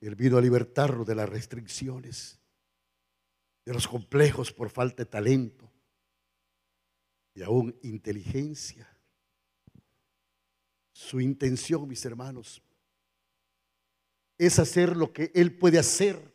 Él 0.00 0.14
vino 0.14 0.38
a 0.38 0.40
libertarnos 0.40 1.06
de 1.06 1.14
las 1.14 1.28
restricciones, 1.28 2.38
de 3.64 3.74
los 3.74 3.88
complejos 3.88 4.52
por 4.52 4.70
falta 4.70 5.02
de 5.02 5.10
talento 5.10 5.70
y 7.34 7.42
aún 7.42 7.76
inteligencia. 7.82 8.88
Su 10.92 11.20
intención, 11.20 11.86
mis 11.86 12.04
hermanos, 12.04 12.62
es 14.38 14.58
hacer 14.58 14.96
lo 14.96 15.12
que 15.12 15.32
Él 15.34 15.58
puede 15.58 15.78
hacer 15.78 16.34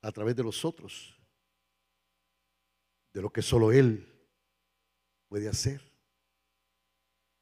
a 0.00 0.12
través 0.12 0.34
de 0.36 0.42
los 0.42 0.64
otros, 0.64 1.18
de 3.12 3.22
lo 3.22 3.30
que 3.30 3.42
solo 3.42 3.70
Él 3.70 4.10
puede 5.28 5.48
hacer. 5.48 5.83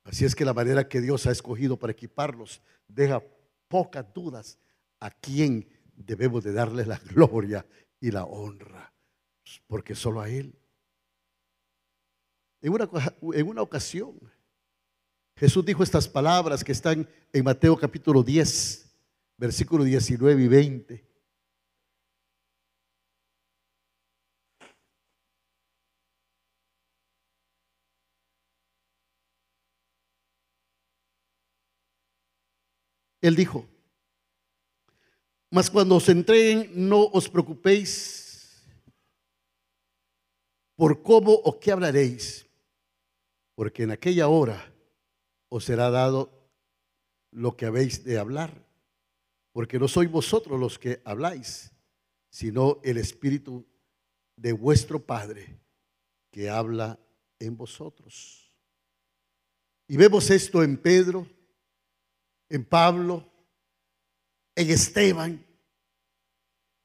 Así 0.05 0.25
es 0.25 0.35
que 0.35 0.45
la 0.45 0.55
manera 0.55 0.89
que 0.89 1.01
Dios 1.01 1.27
ha 1.27 1.31
escogido 1.31 1.79
para 1.79 1.93
equiparlos 1.93 2.61
deja 2.89 3.23
pocas 3.69 4.05
dudas 4.13 4.59
a 5.01 5.11
quién 5.11 5.69
debemos 5.95 6.43
de 6.45 6.53
darle 6.53 6.85
la 6.85 6.99
gloria 6.99 7.65
y 8.01 8.11
la 8.11 8.25
honra, 8.25 8.93
porque 9.67 9.95
solo 9.95 10.21
a 10.21 10.29
Él. 10.29 10.55
En 12.61 12.73
una, 12.73 12.89
en 13.35 13.49
una 13.49 13.63
ocasión, 13.63 14.19
Jesús 15.37 15.65
dijo 15.65 15.83
estas 15.83 16.09
palabras 16.09 16.63
que 16.63 16.73
están 16.73 17.09
en 17.33 17.45
Mateo 17.45 17.77
capítulo 17.77 18.23
10, 18.23 18.95
versículo 19.37 19.85
19 19.85 20.43
y 20.43 20.49
20. 20.49 21.12
Él 33.23 33.37
dijo, 33.37 33.67
mas 35.49 35.71
cuando 35.71 35.97
os 35.97 36.09
entreguen, 36.09 36.71
no 36.75 37.07
os 37.07 37.29
preocupéis 37.29 38.67
por 40.75 41.03
cómo 41.03 41.33
o 41.33 41.61
qué 41.61 41.71
hablaréis, 41.71 42.45
porque 43.55 43.85
en 43.85 43.93
aquella 43.93 44.27
hora 44.27 44.75
os 45.49 45.65
será 45.65 45.91
dado 45.91 46.51
lo 47.31 47.57
que 47.57 47.67
habéis 47.67 48.03
de 48.03 48.19
hablar, 48.19 48.67
porque 49.53 49.79
no 49.79 49.87
sois 49.87 50.11
vosotros 50.11 50.59
los 50.59 50.79
que 50.79 51.01
habláis, 51.05 51.71
sino 52.29 52.81
el 52.83 52.97
Espíritu 52.97 53.65
de 54.35 54.53
vuestro 54.53 54.99
Padre 54.99 55.61
que 56.33 56.51
habla 56.51 56.99
en 57.39 57.57
vosotros. 57.57 58.51
Y 59.87 59.97
vemos 59.97 60.31
esto 60.31 60.65
en 60.65 60.77
Pedro 60.77 61.27
en 62.53 62.67
Pablo, 62.67 63.27
en 64.55 64.71
Esteban. 64.71 65.47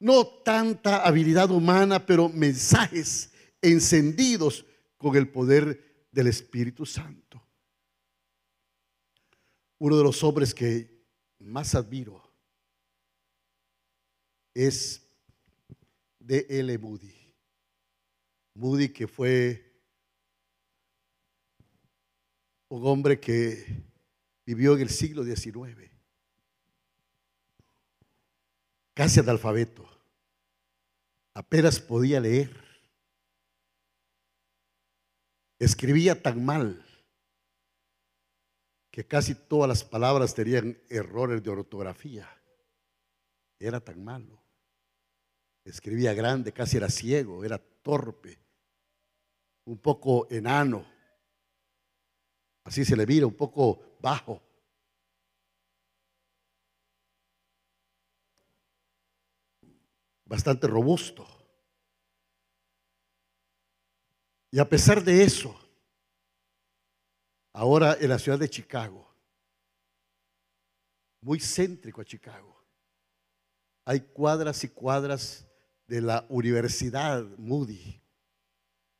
No 0.00 0.26
tanta 0.26 1.06
habilidad 1.06 1.50
humana, 1.50 2.06
pero 2.06 2.30
mensajes 2.30 3.30
encendidos 3.60 4.64
con 4.96 5.14
el 5.14 5.28
poder 5.28 6.06
del 6.10 6.28
Espíritu 6.28 6.86
Santo. 6.86 7.46
Uno 9.76 9.98
de 9.98 10.04
los 10.04 10.24
hombres 10.24 10.54
que 10.54 11.04
más 11.38 11.74
admiro 11.74 12.22
es 14.54 15.06
de 16.18 16.46
L. 16.48 16.78
Moody. 16.78 17.14
Moody 18.54 18.88
que 18.88 19.06
fue 19.06 19.82
un 22.68 22.86
hombre 22.86 23.20
que 23.20 23.87
vivió 24.54 24.74
en 24.76 24.80
el 24.80 24.88
siglo 24.88 25.24
XIX, 25.24 25.90
casi 28.94 29.20
analfabeto, 29.20 29.86
apenas 31.34 31.78
podía 31.80 32.18
leer. 32.18 32.56
Escribía 35.58 36.22
tan 36.22 36.42
mal 36.42 36.82
que 38.90 39.06
casi 39.06 39.34
todas 39.34 39.68
las 39.68 39.84
palabras 39.84 40.34
tenían 40.34 40.78
errores 40.88 41.42
de 41.42 41.50
ortografía. 41.50 42.26
Era 43.58 43.80
tan 43.80 44.02
malo. 44.02 44.42
Escribía 45.62 46.14
grande, 46.14 46.54
casi 46.54 46.78
era 46.78 46.88
ciego, 46.88 47.44
era 47.44 47.58
torpe, 47.58 48.38
un 49.66 49.76
poco 49.76 50.26
enano. 50.30 50.86
Así 52.68 52.84
se 52.84 52.94
le 52.94 53.06
mira, 53.06 53.26
un 53.26 53.34
poco 53.34 53.80
bajo. 53.98 54.42
Bastante 60.26 60.66
robusto. 60.66 61.26
Y 64.50 64.58
a 64.58 64.68
pesar 64.68 65.02
de 65.02 65.24
eso, 65.24 65.58
ahora 67.54 67.96
en 67.98 68.10
la 68.10 68.18
ciudad 68.18 68.38
de 68.38 68.50
Chicago, 68.50 69.10
muy 71.22 71.40
céntrico 71.40 72.02
a 72.02 72.04
Chicago, 72.04 72.62
hay 73.86 74.00
cuadras 74.00 74.62
y 74.62 74.68
cuadras 74.68 75.48
de 75.86 76.02
la 76.02 76.26
Universidad 76.28 77.24
Moody. 77.38 78.02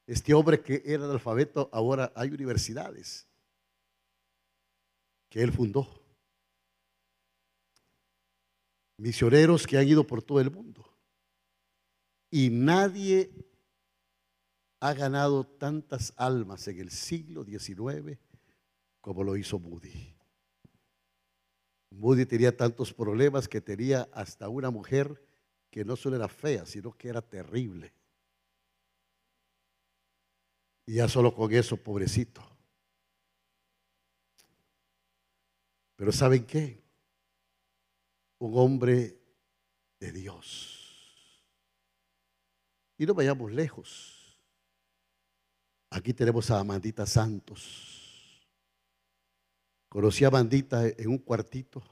Este 0.07 0.33
hombre 0.33 0.63
que 0.63 0.83
era 0.87 1.05
analfabeto, 1.05 1.69
ahora 1.71 2.11
hay 2.17 2.31
universidades 2.31 3.28
que 5.29 5.43
él 5.43 5.53
fundó. 5.53 6.03
Misioneros 8.99 9.67
que 9.67 9.79
han 9.79 9.87
ido 9.87 10.07
por 10.07 10.23
todo 10.23 10.41
el 10.41 10.51
mundo. 10.51 10.85
Y 12.31 12.51
nadie 12.51 13.31
ha 14.81 14.93
ganado 14.93 15.45
tantas 15.45 16.13
almas 16.17 16.67
en 16.69 16.81
el 16.81 16.91
siglo 16.91 17.45
XIX 17.45 18.19
como 19.01 19.25
lo 19.25 19.37
hizo 19.37 19.59
Moody. 19.59 20.15
Moody 21.91 22.27
tenía 22.27 22.57
tantos 22.57 22.93
problemas 22.93 23.49
que 23.49 23.61
tenía 23.61 24.09
hasta 24.13 24.49
una 24.49 24.71
mujer 24.71 25.23
que 25.71 25.85
no 25.85 25.97
solo 25.97 26.17
era 26.17 26.29
fea, 26.29 26.67
sino 26.67 26.93
que 26.93 27.09
era 27.09 27.23
terrible. 27.23 27.93
Y 30.87 30.95
ya 30.95 31.09
solo 31.09 31.35
con 31.35 31.53
eso, 31.53 31.77
pobrecito. 31.77 32.58
Pero 35.99 36.13
¿saben 36.13 36.47
qué? 36.47 36.81
Un 38.39 38.57
hombre 38.57 39.21
de 39.99 40.13
Dios. 40.13 41.43
Y 42.97 43.05
no 43.05 43.15
vayamos 43.15 43.51
lejos. 43.51 44.41
Aquí 45.91 46.15
tenemos 46.15 46.53
a 46.53 46.61
Amandita 46.61 47.05
Santos. 47.05 48.47
Conocí 49.89 50.25
a 50.25 50.29
Amandita 50.29 50.87
en 50.87 51.09
un 51.09 51.19
cuartito, 51.19 51.83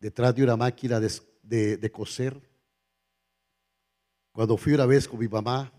detrás 0.00 0.34
de 0.34 0.42
una 0.42 0.56
máquina 0.56 0.98
de, 0.98 1.92
coser. 1.92 2.36
Cuando 4.32 4.56
fui 4.56 4.72
una 4.72 4.86
vez 4.86 5.06
con 5.06 5.20
mi 5.20 5.28
mamá 5.28 5.72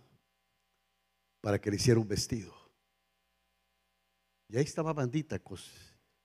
para 1.42 1.60
que 1.60 1.70
le 1.70 1.76
hiciera 1.76 2.00
un 2.00 2.08
vestido. 2.08 2.54
Y 4.48 4.56
ahí 4.56 4.64
estaba 4.64 4.92
Amandita 4.92 5.38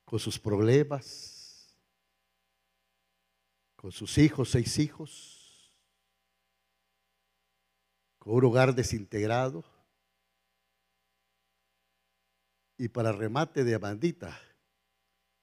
con 0.09 0.19
sus 0.19 0.39
problemas, 0.39 1.79
con 3.77 3.93
sus 3.93 4.17
hijos, 4.17 4.51
seis 4.51 4.79
hijos, 4.79 5.71
con 8.19 8.37
un 8.37 8.45
hogar 8.47 8.75
desintegrado. 8.75 9.63
Y 12.79 12.89
para 12.89 13.13
remate 13.13 13.65
de 13.65 13.75
Amandita, 13.75 14.41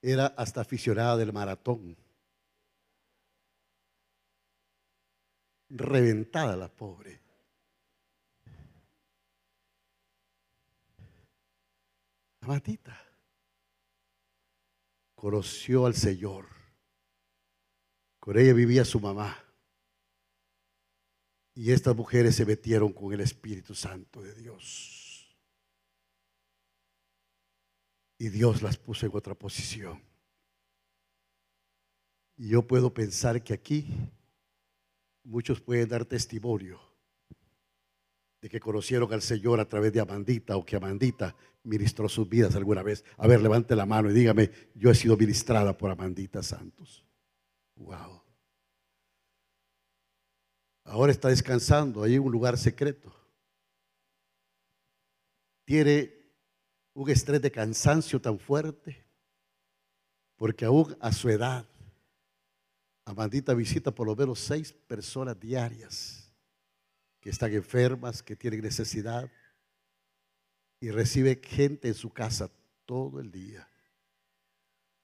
era 0.02 0.26
hasta 0.26 0.62
aficionada 0.62 1.16
del 1.18 1.32
maratón. 1.32 1.96
Reventada 5.70 6.58
la 6.58 6.70
pobre. 6.70 7.22
Amandita 12.42 13.05
conoció 15.26 15.88
al 15.88 15.96
Señor. 15.96 16.46
Con 18.20 18.38
ella 18.38 18.54
vivía 18.54 18.86
su 18.86 19.00
mamá. 19.00 19.36
Y 21.56 21.72
estas 21.72 21.96
mujeres 21.96 22.36
se 22.36 22.46
metieron 22.46 22.94
con 22.94 23.12
el 23.12 23.22
Espíritu 23.22 23.74
Santo 23.74 24.22
de 24.22 24.36
Dios. 24.36 25.36
Y 28.20 28.30
Dios 28.30 28.62
las 28.62 28.78
puso 28.78 29.08
en 29.08 29.16
otra 29.16 29.34
posición. 29.34 30.00
Y 32.38 32.50
yo 32.50 32.62
puedo 32.62 32.94
pensar 32.94 33.44
que 33.44 33.56
aquí 33.56 33.88
muchos 35.24 35.60
pueden 35.60 35.90
dar 35.90 36.06
testimonio 36.06 36.80
de 38.46 38.50
que 38.50 38.60
conocieron 38.60 39.12
al 39.12 39.24
Señor 39.24 39.60
a 39.60 39.68
través 39.68 39.92
de 39.92 40.00
Amandita 40.00 40.56
o 40.56 40.64
que 40.64 40.76
Amandita 40.76 41.36
ministró 41.64 42.08
sus 42.08 42.30
vidas 42.30 42.56
alguna 42.56 42.84
vez. 42.84 43.04
A 43.18 43.26
ver, 43.26 43.42
levante 43.42 43.76
la 43.76 43.88
mano 43.88 44.12
y 44.12 44.14
dígame, 44.14 44.52
yo 44.76 44.92
he 44.92 44.94
sido 44.94 45.18
ministrada 45.18 45.76
por 45.76 45.90
Amandita 45.90 46.44
Santos. 46.44 47.04
Wow. 47.76 48.22
Ahora 50.84 51.12
está 51.12 51.30
descansando 51.30 52.04
ahí 52.04 52.14
en 52.14 52.22
un 52.22 52.32
lugar 52.32 52.56
secreto. 52.56 53.12
Tiene 55.64 56.14
un 56.94 57.10
estrés 57.10 57.42
de 57.42 57.50
cansancio 57.50 58.22
tan 58.22 58.38
fuerte, 58.38 59.08
porque 60.36 60.66
aún 60.66 60.96
a 61.00 61.12
su 61.12 61.30
edad, 61.30 61.66
Amandita 63.06 63.56
visita 63.56 63.90
por 63.90 64.06
lo 64.06 64.16
menos 64.16 64.38
seis 64.38 64.72
personas 64.72 65.40
diarias 65.40 66.25
que 67.26 67.32
están 67.32 67.52
enfermas, 67.54 68.22
que 68.22 68.36
tienen 68.36 68.62
necesidad, 68.62 69.32
y 70.80 70.92
recibe 70.92 71.42
gente 71.44 71.88
en 71.88 71.96
su 71.96 72.14
casa 72.14 72.52
todo 72.86 73.20
el 73.20 73.32
día 73.32 73.68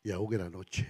y 0.04 0.12
aún 0.12 0.32
en 0.36 0.40
la 0.42 0.50
noche. 0.52 0.88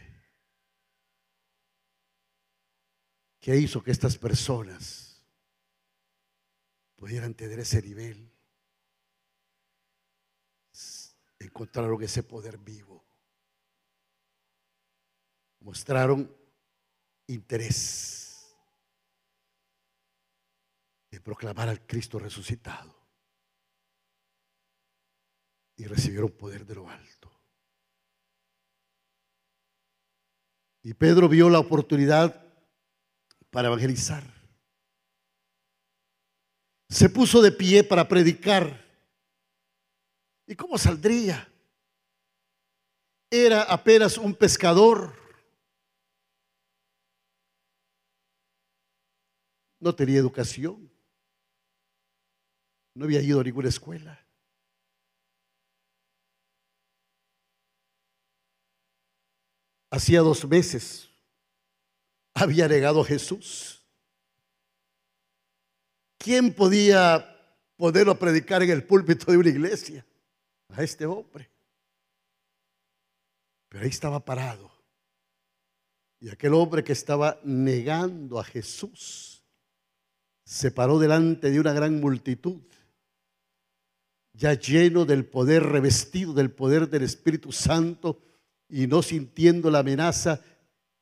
¿Qué 3.39 3.55
hizo 3.55 3.81
que 3.81 3.91
estas 3.91 4.17
personas 4.17 5.23
pudieran 6.97 7.33
tener 7.33 7.59
ese 7.59 7.81
nivel? 7.81 8.29
Encontraron 11.39 12.03
ese 12.03 12.23
poder 12.23 12.57
vivo. 12.57 13.05
Mostraron 15.61 16.29
interés 17.27 18.20
de 21.11 21.19
proclamar 21.19 21.67
al 21.67 21.85
Cristo 21.85 22.17
resucitado. 22.17 22.95
Y 25.75 25.85
recibieron 25.85 26.31
poder 26.31 26.65
de 26.65 26.75
lo 26.75 26.89
alto. 26.89 27.29
Y 30.83 30.93
Pedro 30.93 31.27
vio 31.27 31.49
la 31.49 31.59
oportunidad 31.59 32.43
para 33.49 33.67
evangelizar. 33.67 34.23
Se 36.89 37.09
puso 37.09 37.41
de 37.41 37.51
pie 37.51 37.83
para 37.83 38.07
predicar. 38.07 38.85
¿Y 40.47 40.55
cómo 40.55 40.77
saldría? 40.77 41.47
Era 43.29 43.63
apenas 43.63 44.17
un 44.17 44.33
pescador. 44.33 45.13
No 49.79 49.95
tenía 49.95 50.19
educación. 50.19 50.90
No 52.93 53.05
había 53.05 53.21
ido 53.21 53.39
a 53.39 53.43
ninguna 53.43 53.69
escuela. 53.69 54.19
Hacía 59.89 60.21
dos 60.21 60.47
meses 60.47 61.11
había 62.33 62.67
negado 62.67 63.01
a 63.01 63.05
Jesús. 63.05 63.83
¿Quién 66.17 66.53
podía 66.53 67.27
poderlo 67.75 68.17
predicar 68.17 68.63
en 68.63 68.69
el 68.69 68.83
púlpito 68.83 69.31
de 69.31 69.37
una 69.37 69.49
iglesia? 69.49 70.05
A 70.69 70.83
este 70.83 71.05
hombre. 71.05 71.49
Pero 73.69 73.83
ahí 73.83 73.89
estaba 73.89 74.23
parado. 74.23 74.71
Y 76.19 76.29
aquel 76.29 76.53
hombre 76.53 76.83
que 76.83 76.93
estaba 76.93 77.39
negando 77.43 78.39
a 78.39 78.43
Jesús 78.43 79.43
se 80.45 80.71
paró 80.71 80.99
delante 80.99 81.49
de 81.49 81.59
una 81.59 81.73
gran 81.73 81.99
multitud 81.99 82.61
ya 84.33 84.53
lleno 84.53 85.05
del 85.05 85.25
poder, 85.25 85.63
revestido 85.63 86.33
del 86.33 86.51
poder 86.51 86.89
del 86.89 87.03
Espíritu 87.03 87.51
Santo 87.51 88.21
y 88.69 88.87
no 88.87 89.01
sintiendo 89.01 89.69
la 89.69 89.79
amenaza, 89.79 90.41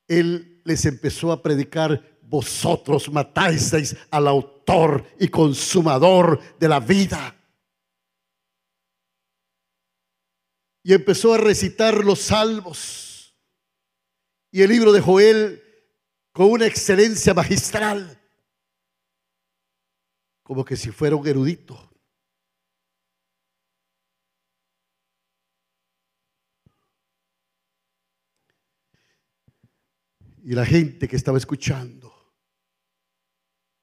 Él 0.07 0.61
les 0.65 0.85
empezó 0.85 1.31
a 1.31 1.41
predicar, 1.41 2.17
vosotros 2.21 3.11
matáis 3.11 3.95
a 4.11 4.19
la 4.19 4.29
autoridad 4.29 4.59
autor 4.69 5.05
y 5.19 5.27
consumador 5.27 6.39
de 6.59 6.67
la 6.67 6.79
vida. 6.79 7.35
Y 10.83 10.93
empezó 10.93 11.33
a 11.33 11.37
recitar 11.37 12.03
los 12.05 12.19
salmos 12.19 13.35
y 14.51 14.61
el 14.61 14.69
libro 14.69 14.91
de 14.91 15.01
Joel 15.01 15.63
con 16.31 16.51
una 16.51 16.65
excelencia 16.65 17.33
magistral, 17.33 18.19
como 20.43 20.63
que 20.63 20.77
si 20.77 20.91
fuera 20.91 21.15
un 21.15 21.27
erudito. 21.27 21.88
Y 30.49 30.55
la 30.55 30.65
gente 30.65 31.07
que 31.07 31.15
estaba 31.15 31.37
escuchando, 31.37 32.11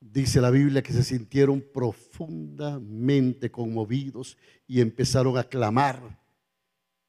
dice 0.00 0.40
la 0.40 0.50
Biblia 0.50 0.82
que 0.82 0.92
se 0.92 1.04
sintieron 1.04 1.60
profundamente 1.72 3.52
conmovidos 3.52 4.36
y 4.66 4.80
empezaron 4.80 5.38
a 5.38 5.44
clamar, 5.44 6.20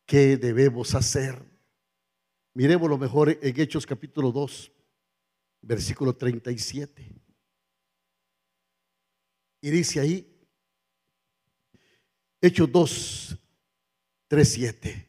¿qué 0.06 0.38
debemos 0.38 0.93
hacer? 0.93 1.43
Miremos 2.54 2.88
lo 2.88 3.00
mejor 3.00 3.30
en 3.41 3.60
Hechos 3.60 3.88
capítulo 3.88 4.32
2, 4.32 4.72
versículo 5.63 6.15
37. 6.15 7.15
Y 9.62 9.70
dice 9.72 10.00
ahí, 10.00 10.39
Hechos 12.39 12.72
2, 12.72 13.38
3, 14.28 14.48
7. 14.48 15.07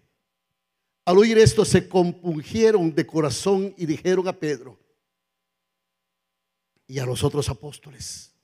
Al 1.08 1.16
oír 1.16 1.38
esto 1.38 1.64
se 1.64 1.88
compungieron 1.88 2.94
de 2.94 3.06
corazón 3.06 3.72
y 3.78 3.86
dijeron 3.86 4.28
a 4.28 4.38
Pedro 4.38 4.78
y 6.86 6.98
a 6.98 7.06
los 7.06 7.24
otros 7.24 7.48
apóstoles, 7.48 8.34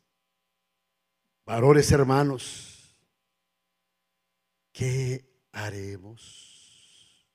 varones 1.44 1.92
hermanos, 1.92 2.96
¿qué 4.72 5.30
haremos? 5.52 7.28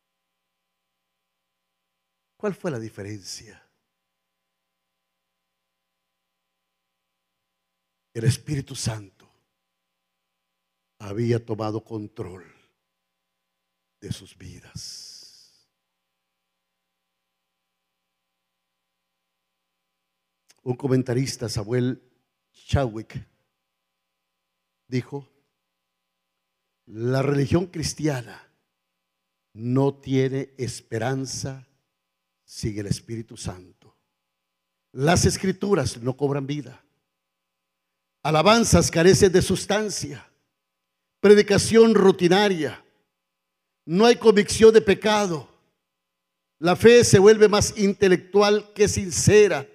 ¿Cuál 2.35 2.55
fue 2.55 2.71
la 2.71 2.79
diferencia? 2.79 3.63
El 8.15 8.23
Espíritu 8.23 8.73
Santo 8.73 9.29
había 10.97 11.45
tomado 11.45 11.83
control 11.83 12.51
de 14.01 14.11
sus 14.11 14.35
vidas. 14.35 15.18
Un 20.63 20.75
comentarista, 20.75 21.49
Samuel 21.49 22.01
Chadwick, 22.51 23.25
dijo, 24.87 25.27
la 26.85 27.21
religión 27.21 27.67
cristiana 27.67 28.47
no 29.53 29.93
tiene 29.93 30.53
esperanza 30.57 31.67
sin 32.43 32.79
el 32.79 32.87
Espíritu 32.87 33.37
Santo. 33.37 33.95
Las 34.91 35.25
escrituras 35.25 36.01
no 36.01 36.17
cobran 36.17 36.47
vida. 36.47 36.83
Alabanzas 38.23 38.89
carecen 38.89 39.31
de 39.31 39.41
sustancia. 39.41 40.27
Predicación 41.19 41.93
rutinaria. 41.93 42.83
No 43.85 44.05
hay 44.05 44.15
convicción 44.15 44.73
de 44.73 44.81
pecado. 44.81 45.47
La 46.57 46.75
fe 46.75 47.03
se 47.03 47.19
vuelve 47.19 47.47
más 47.47 47.77
intelectual 47.77 48.73
que 48.73 48.87
sincera 48.87 49.67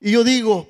y 0.00 0.12
yo 0.12 0.22
digo, 0.24 0.68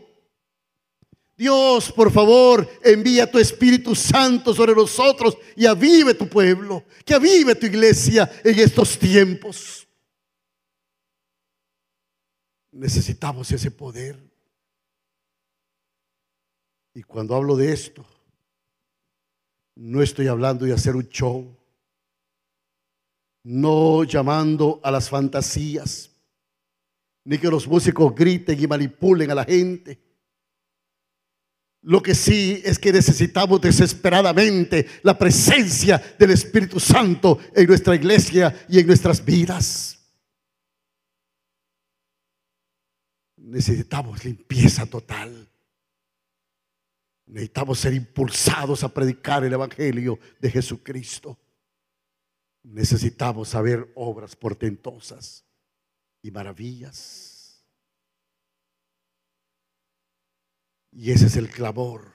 Dios, 1.36 1.92
por 1.92 2.10
favor, 2.10 2.66
envía 2.82 3.30
tu 3.30 3.38
Espíritu 3.38 3.94
Santo 3.94 4.54
sobre 4.54 4.74
nosotros 4.74 5.36
y 5.54 5.66
avive 5.66 6.14
tu 6.14 6.28
pueblo, 6.28 6.84
que 7.04 7.14
avive 7.14 7.54
tu 7.54 7.66
iglesia 7.66 8.30
en 8.42 8.58
estos 8.58 8.98
tiempos. 8.98 9.86
Necesitamos 12.72 13.50
ese 13.52 13.70
poder. 13.70 14.18
Y 16.94 17.02
cuando 17.02 17.34
hablo 17.34 17.56
de 17.56 17.72
esto, 17.72 18.06
no 19.74 20.02
estoy 20.02 20.28
hablando 20.28 20.64
de 20.64 20.72
hacer 20.72 20.96
un 20.96 21.06
show, 21.08 21.54
no 23.42 24.04
llamando 24.04 24.80
a 24.82 24.90
las 24.90 25.10
fantasías 25.10 26.15
ni 27.26 27.38
que 27.38 27.48
los 27.48 27.66
músicos 27.66 28.14
griten 28.14 28.58
y 28.58 28.66
manipulen 28.68 29.30
a 29.32 29.34
la 29.34 29.44
gente. 29.44 30.00
Lo 31.82 32.00
que 32.00 32.14
sí 32.14 32.62
es 32.64 32.78
que 32.78 32.92
necesitamos 32.92 33.60
desesperadamente 33.60 34.86
la 35.02 35.18
presencia 35.18 35.98
del 36.18 36.30
Espíritu 36.30 36.78
Santo 36.78 37.38
en 37.54 37.66
nuestra 37.66 37.96
iglesia 37.96 38.66
y 38.68 38.78
en 38.78 38.86
nuestras 38.86 39.24
vidas. 39.24 39.98
Necesitamos 43.36 44.24
limpieza 44.24 44.86
total. 44.86 45.48
Necesitamos 47.26 47.80
ser 47.80 47.94
impulsados 47.94 48.84
a 48.84 48.88
predicar 48.88 49.44
el 49.44 49.52
Evangelio 49.52 50.18
de 50.40 50.50
Jesucristo. 50.50 51.36
Necesitamos 52.62 53.48
saber 53.48 53.90
obras 53.96 54.36
portentosas 54.36 55.45
y 56.26 56.30
maravillas. 56.32 57.64
Y 60.90 61.12
ese 61.12 61.26
es 61.26 61.36
el 61.36 61.48
clamor 61.48 62.12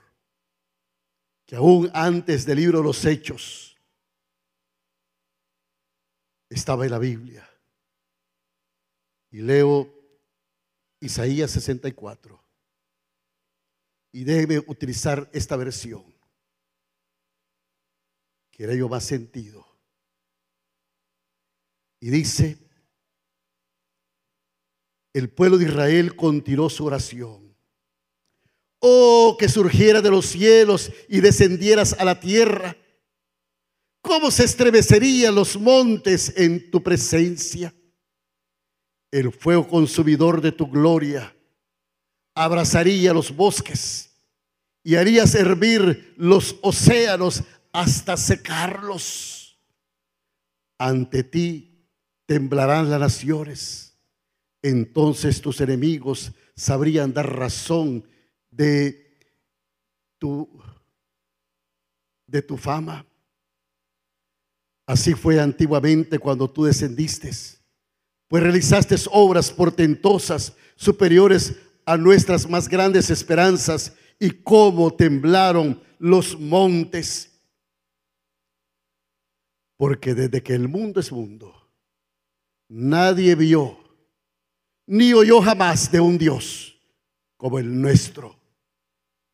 que 1.46 1.56
aún 1.56 1.90
antes 1.94 2.44
del 2.44 2.58
libro 2.58 2.78
de 2.78 2.84
los 2.84 3.04
hechos 3.06 3.74
estaba 6.50 6.84
en 6.84 6.90
la 6.90 6.98
Biblia. 6.98 7.48
Y 9.30 9.40
leo 9.40 9.90
Isaías 11.00 11.50
64. 11.52 12.38
Y 14.12 14.24
debe 14.24 14.58
utilizar 14.58 15.30
esta 15.32 15.56
versión, 15.56 16.04
que 18.50 18.64
era 18.64 18.74
yo 18.74 18.90
más 18.90 19.04
sentido. 19.04 19.66
Y 21.98 22.10
dice, 22.10 22.61
el 25.12 25.28
pueblo 25.28 25.58
de 25.58 25.66
Israel 25.66 26.16
continuó 26.16 26.70
su 26.70 26.84
oración. 26.84 27.54
Oh, 28.78 29.36
que 29.38 29.48
surgiera 29.48 30.00
de 30.00 30.10
los 30.10 30.26
cielos 30.26 30.90
y 31.08 31.20
descendieras 31.20 31.94
a 31.98 32.04
la 32.04 32.18
tierra. 32.18 32.76
¿Cómo 34.00 34.30
se 34.30 34.44
estremecerían 34.44 35.34
los 35.34 35.56
montes 35.56 36.32
en 36.36 36.70
tu 36.70 36.82
presencia? 36.82 37.72
El 39.10 39.30
fuego 39.32 39.68
consumidor 39.68 40.40
de 40.40 40.50
tu 40.50 40.66
gloria 40.66 41.36
abrazaría 42.34 43.12
los 43.12 43.34
bosques 43.34 44.10
y 44.82 44.96
harías 44.96 45.34
hervir 45.34 46.14
los 46.16 46.56
océanos 46.62 47.44
hasta 47.72 48.16
secarlos. 48.16 49.60
Ante 50.78 51.22
ti 51.22 51.86
temblarán 52.26 52.90
las 52.90 52.98
naciones 52.98 53.91
entonces 54.62 55.40
tus 55.40 55.60
enemigos 55.60 56.32
sabrían 56.54 57.12
dar 57.12 57.36
razón 57.36 58.04
de 58.50 59.18
tu, 60.18 60.48
de 62.26 62.42
tu 62.42 62.56
fama. 62.56 63.04
Así 64.86 65.14
fue 65.14 65.40
antiguamente 65.40 66.18
cuando 66.18 66.48
tú 66.48 66.64
descendiste, 66.64 67.30
pues 68.28 68.42
realizaste 68.42 68.96
obras 69.10 69.50
portentosas 69.50 70.54
superiores 70.76 71.56
a 71.84 71.96
nuestras 71.96 72.48
más 72.48 72.68
grandes 72.68 73.10
esperanzas 73.10 73.94
y 74.18 74.30
cómo 74.30 74.94
temblaron 74.94 75.82
los 75.98 76.38
montes. 76.38 77.28
Porque 79.76 80.14
desde 80.14 80.42
que 80.42 80.54
el 80.54 80.68
mundo 80.68 81.00
es 81.00 81.10
mundo, 81.10 81.68
nadie 82.68 83.34
vio 83.34 83.81
ni 84.92 85.14
oyó 85.14 85.40
jamás 85.40 85.90
de 85.90 86.00
un 86.00 86.18
Dios 86.18 86.78
como 87.38 87.58
el 87.58 87.80
nuestro, 87.80 88.38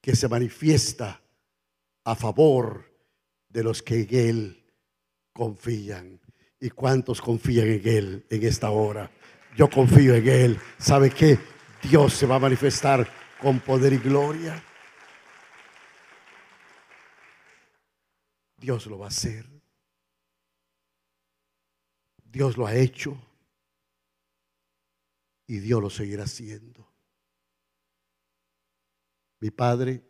que 0.01 0.15
se 0.15 0.29
manifiesta 0.29 1.21
a 2.05 2.15
favor 2.15 2.89
de 3.49 3.65
los 3.65 3.83
que 3.83 4.03
en 4.03 4.09
Él 4.11 4.65
confían. 5.33 6.21
¿Y 6.61 6.71
cuántos 6.71 7.21
confían 7.21 7.67
en 7.67 7.89
Él 7.89 8.27
en 8.31 8.45
esta 8.45 8.71
hora? 8.71 9.11
Yo 9.57 9.69
confío 9.69 10.15
en 10.15 10.29
Él. 10.29 10.61
¿Sabe 10.79 11.11
qué? 11.11 11.37
Dios 11.83 12.13
se 12.13 12.27
va 12.27 12.37
a 12.37 12.41
manifestar 12.41 13.11
con 13.43 13.59
poder 13.59 13.95
y 13.95 13.99
gloria. 13.99 14.63
Dios 18.57 18.87
lo 18.87 19.01
va 19.01 19.07
a 19.07 19.09
hacer. 19.09 19.45
Dios 22.23 22.57
lo 22.57 22.65
ha 22.65 22.77
hecho 22.77 23.21
y 25.49 25.59
Dios 25.59 25.83
lo 25.83 25.91
seguirá 25.91 26.25
haciendo. 26.25 26.87
mi 29.41 29.51
padre, 29.51 30.05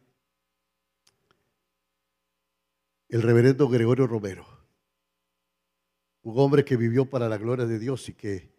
el 3.08 3.22
reverendo 3.22 3.68
Gregorio 3.68 4.06
Romero, 4.06 4.46
un 6.22 6.38
hombre 6.38 6.64
que 6.64 6.76
vivió 6.76 7.08
para 7.08 7.28
la 7.28 7.36
gloria 7.36 7.66
de 7.66 7.78
Dios 7.78 8.08
y 8.08 8.14
que 8.14 8.54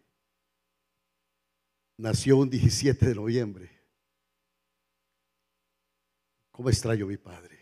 nació 1.97 2.37
un 2.37 2.49
17 2.49 3.07
de 3.07 3.15
noviembre. 3.15 3.83
¿Cómo 6.51 6.69
extraño 6.69 7.05
a 7.05 7.07
mi 7.07 7.17
padre? 7.17 7.57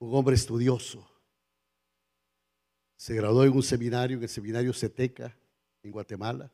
Un 0.00 0.14
hombre 0.16 0.34
estudioso. 0.34 1.11
Se 3.02 3.16
graduó 3.16 3.42
en 3.42 3.52
un 3.52 3.64
seminario, 3.64 4.16
en 4.16 4.22
el 4.22 4.28
seminario 4.28 4.72
Ceteca, 4.72 5.36
en 5.82 5.90
Guatemala. 5.90 6.52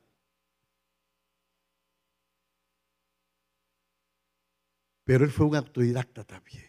Pero 5.05 5.27
él 5.27 5.31
fue 5.31 5.45
un 5.45 5.57
autodidacta 5.57 6.25
también. 6.25 6.65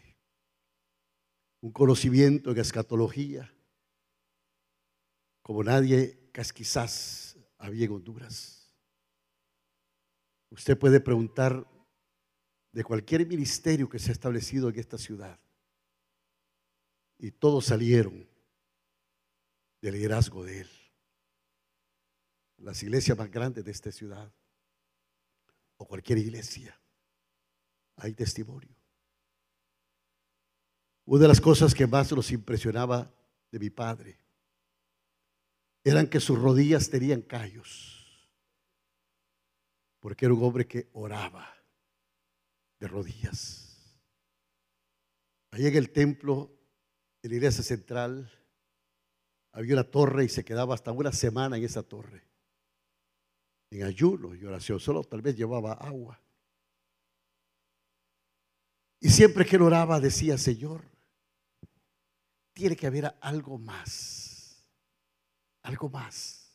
Un 1.61 1.71
conocimiento 1.71 2.51
en 2.51 2.57
escatología, 2.57 3.49
como 5.41 5.63
nadie 5.63 6.29
quizás 6.53 7.37
había 7.57 7.85
en 7.85 7.93
Honduras. 7.93 8.75
Usted 10.49 10.77
puede 10.77 10.99
preguntar 10.99 11.65
de 12.73 12.83
cualquier 12.83 13.25
ministerio 13.25 13.87
que 13.87 13.97
se 13.97 14.09
ha 14.09 14.11
establecido 14.11 14.67
en 14.67 14.77
esta 14.77 14.97
ciudad. 14.97 15.39
Y 17.17 17.31
todos 17.31 17.67
salieron 17.67 18.28
del 19.81 19.93
liderazgo 19.93 20.43
de 20.43 20.61
él. 20.61 20.69
Las 22.57 22.83
iglesias 22.83 23.17
más 23.17 23.31
grandes 23.31 23.63
de 23.63 23.71
esta 23.71 23.91
ciudad 23.91 24.31
o 25.77 25.87
cualquier 25.87 26.17
iglesia. 26.17 26.79
Hay 27.95 28.13
testimonio. 28.13 28.75
Una 31.05 31.21
de 31.21 31.27
las 31.27 31.41
cosas 31.41 31.73
que 31.73 31.87
más 31.87 32.11
nos 32.11 32.31
impresionaba 32.31 33.11
de 33.51 33.59
mi 33.59 33.69
padre 33.69 34.19
eran 35.83 36.07
que 36.07 36.19
sus 36.19 36.37
rodillas 36.37 36.89
tenían 36.89 37.21
callos, 37.21 38.29
porque 39.99 40.25
era 40.25 40.33
un 40.33 40.43
hombre 40.43 40.67
que 40.67 40.89
oraba 40.93 41.51
de 42.79 42.87
rodillas. 42.87 43.69
Ahí 45.51 45.65
en 45.65 45.75
el 45.75 45.91
templo, 45.91 46.51
en 47.23 47.31
la 47.31 47.37
iglesia 47.37 47.63
central, 47.63 48.31
había 49.51 49.73
una 49.73 49.83
torre 49.83 50.25
y 50.25 50.29
se 50.29 50.43
quedaba 50.43 50.73
hasta 50.73 50.91
una 50.91 51.11
semana 51.11 51.57
en 51.57 51.63
esa 51.63 51.83
torre, 51.83 52.23
en 53.71 53.83
ayuno 53.83 54.35
y 54.35 54.43
oración, 54.45 54.79
solo 54.79 55.03
tal 55.03 55.21
vez 55.21 55.35
llevaba 55.35 55.73
agua. 55.73 56.19
Y 58.99 59.09
siempre 59.09 59.45
que 59.45 59.55
él 59.55 59.61
oraba 59.61 59.99
decía, 59.99 60.37
Señor, 60.37 60.83
tiene 62.53 62.75
que 62.75 62.87
haber 62.87 63.15
algo 63.21 63.57
más 63.57 64.29
algo 65.63 65.89
más. 65.89 66.49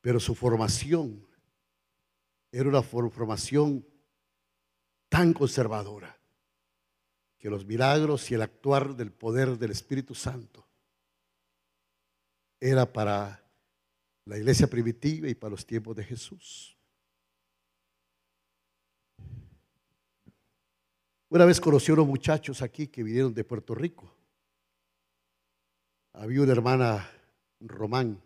Pero 0.00 0.20
su 0.20 0.34
formación 0.34 1.26
era 2.52 2.68
una 2.68 2.82
formación 2.82 3.84
tan 5.08 5.32
conservadora 5.32 6.16
que 7.44 7.50
los 7.50 7.66
milagros 7.66 8.30
y 8.30 8.34
el 8.34 8.40
actuar 8.40 8.96
del 8.96 9.12
poder 9.12 9.58
del 9.58 9.70
Espíritu 9.70 10.14
Santo 10.14 10.66
era 12.58 12.90
para 12.90 13.46
la 14.24 14.38
iglesia 14.38 14.66
primitiva 14.66 15.28
y 15.28 15.34
para 15.34 15.50
los 15.50 15.66
tiempos 15.66 15.94
de 15.94 16.04
Jesús. 16.04 16.74
Una 21.28 21.44
vez 21.44 21.60
conocí 21.60 21.90
a 21.90 21.94
unos 21.96 22.06
muchachos 22.06 22.62
aquí 22.62 22.86
que 22.86 23.02
vinieron 23.02 23.34
de 23.34 23.44
Puerto 23.44 23.74
Rico. 23.74 24.10
Había 26.14 26.40
una 26.40 26.52
hermana 26.52 27.10
Román. 27.60 28.22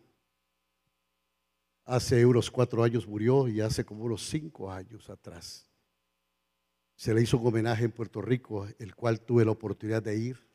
Hace 1.87 2.25
unos 2.25 2.53
cuatro 2.53 2.85
años 2.85 3.05
murió 3.05 3.49
y 3.49 3.61
hace 3.63 3.85
como 3.85 4.05
unos 4.05 4.29
cinco 4.29 4.71
años 4.71 5.11
atrás 5.11 5.68
se 6.99 7.15
le 7.15 7.23
hizo 7.23 7.39
un 7.39 7.47
homenaje 7.47 7.85
en 7.85 7.93
Puerto 7.93 8.21
Rico, 8.21 8.67
el 8.81 8.97
cual 8.97 9.21
tuve 9.21 9.45
la 9.45 9.53
oportunidad 9.53 10.03
de 10.03 10.17
ir, 10.17 10.49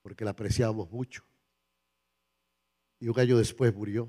porque 0.00 0.24
la 0.24 0.30
apreciábamos 0.30 0.90
mucho. 0.90 1.22
Y 2.98 3.08
un 3.08 3.20
año 3.20 3.36
después 3.36 3.74
murió. 3.74 4.08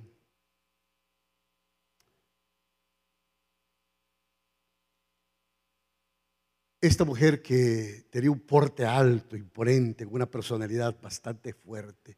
Esta 6.80 7.04
mujer 7.04 7.42
que 7.42 8.06
tenía 8.10 8.32
un 8.32 8.40
porte 8.40 8.86
alto, 8.86 9.36
imponente, 9.36 10.06
una 10.06 10.28
personalidad 10.28 10.98
bastante 11.02 11.54
fuerte, 11.54 12.18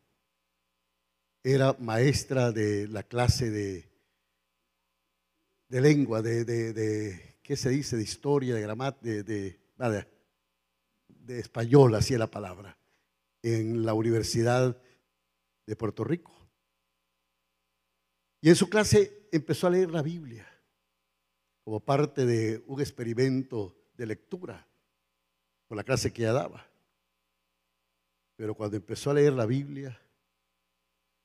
era 1.41 1.75
maestra 1.79 2.51
de 2.51 2.87
la 2.87 3.01
clase 3.01 3.49
de, 3.49 3.89
de 5.67 5.81
lengua, 5.81 6.21
de, 6.21 6.45
de, 6.45 7.32
¿qué 7.43 7.57
se 7.57 7.69
dice? 7.69 7.97
De 7.97 8.03
historia, 8.03 8.55
de 8.55 8.61
gramática, 8.61 9.03
de, 9.03 9.23
de, 9.23 9.59
español, 11.39 11.93
así 11.93 12.13
es 12.13 12.19
la 12.19 12.31
palabra, 12.31 12.77
en 13.43 13.85
la 13.85 13.93
Universidad 13.93 14.81
de 15.65 15.75
Puerto 15.75 16.03
Rico. 16.03 16.31
Y 18.41 18.49
en 18.49 18.55
su 18.55 18.69
clase 18.69 19.27
empezó 19.31 19.67
a 19.67 19.69
leer 19.69 19.91
la 19.91 20.01
Biblia 20.01 20.47
como 21.63 21.79
parte 21.79 22.25
de 22.25 22.63
un 22.67 22.81
experimento 22.81 23.75
de 23.95 24.05
lectura 24.05 24.67
por 25.67 25.77
la 25.77 25.83
clase 25.83 26.11
que 26.11 26.23
ella 26.23 26.33
daba. 26.33 26.67
Pero 28.35 28.55
cuando 28.55 28.75
empezó 28.75 29.11
a 29.11 29.13
leer 29.13 29.33
la 29.33 29.45
Biblia, 29.45 30.01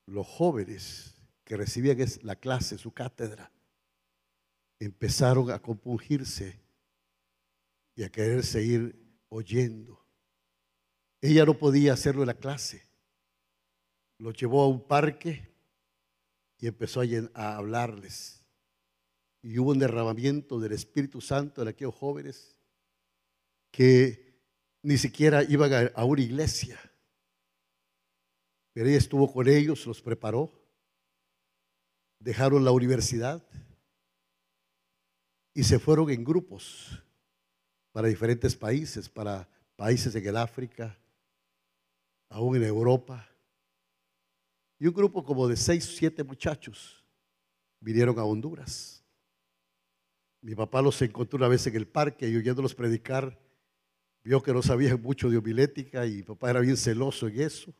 los 0.05 0.27
jóvenes 0.27 1.15
que 1.43 1.57
recibían 1.57 1.97
la 2.21 2.37
clase, 2.37 2.77
su 2.77 2.93
cátedra, 2.93 3.51
empezaron 4.79 5.51
a 5.51 5.59
compungirse 5.59 6.59
y 7.95 8.03
a 8.03 8.09
querer 8.09 8.45
seguir 8.45 8.95
oyendo. 9.27 10.05
Ella 11.21 11.45
no 11.45 11.53
podía 11.53 11.93
hacerlo 11.93 12.21
en 12.21 12.27
la 12.27 12.33
clase. 12.33 12.87
Lo 14.17 14.31
llevó 14.31 14.63
a 14.63 14.67
un 14.67 14.87
parque 14.87 15.49
y 16.57 16.67
empezó 16.67 17.01
a, 17.01 17.55
hablarles. 17.57 18.41
Y 19.41 19.57
hubo 19.59 19.71
un 19.71 19.79
derramamiento 19.79 20.59
del 20.59 20.73
Espíritu 20.73 21.21
Santo 21.21 21.61
en 21.61 21.69
aquellos 21.69 21.95
jóvenes 21.95 22.55
que 23.71 24.29
ni 24.81 24.97
siquiera 24.97 25.43
iban 25.43 25.91
a, 25.93 26.03
una 26.05 26.21
iglesia. 26.21 26.79
Pero 28.73 28.87
ella 28.87 28.97
estuvo 28.97 29.31
con 29.31 29.47
ellos, 29.47 29.85
los 29.85 30.01
preparó, 30.01 30.51
dejaron 32.19 32.63
la 32.63 32.71
universidad 32.71 33.45
y 35.59 35.63
se 35.65 35.77
fueron 35.77 36.09
en 36.09 36.23
grupos 36.23 37.03
para 37.91 38.07
diferentes 38.07 38.55
países, 38.55 39.09
para 39.09 39.45
países 39.75 40.15
en 40.15 40.25
el 40.25 40.37
África, 40.37 40.97
aún 42.29 42.55
en 42.55 42.63
Europa. 42.63 43.27
Y 44.79 44.87
un 44.87 44.93
grupo 44.93 45.21
como 45.21 45.49
de 45.49 45.57
seis 45.57 45.85
o 45.85 45.91
siete 45.91 46.23
muchachos 46.23 47.03
vinieron 47.81 48.17
a 48.19 48.23
Honduras. 48.23 49.03
Mi 50.39 50.55
papá 50.55 50.81
los 50.81 51.01
encontró 51.01 51.35
una 51.35 51.49
vez 51.49 51.67
en 51.67 51.75
el 51.75 51.89
parque 51.89 52.29
y 52.29 52.37
oyéndolos 52.37 52.73
predicar, 52.73 53.37
Vio 54.23 54.41
que 54.41 54.53
no 54.53 54.61
sabía 54.61 54.95
mucho 54.95 55.29
de 55.29 55.37
homilética 55.37 56.05
y 56.05 56.23
papá 56.23 56.51
era 56.51 56.59
bien 56.61 56.77
celoso 56.77 57.27
en 57.27 57.41
eso. 57.41 57.73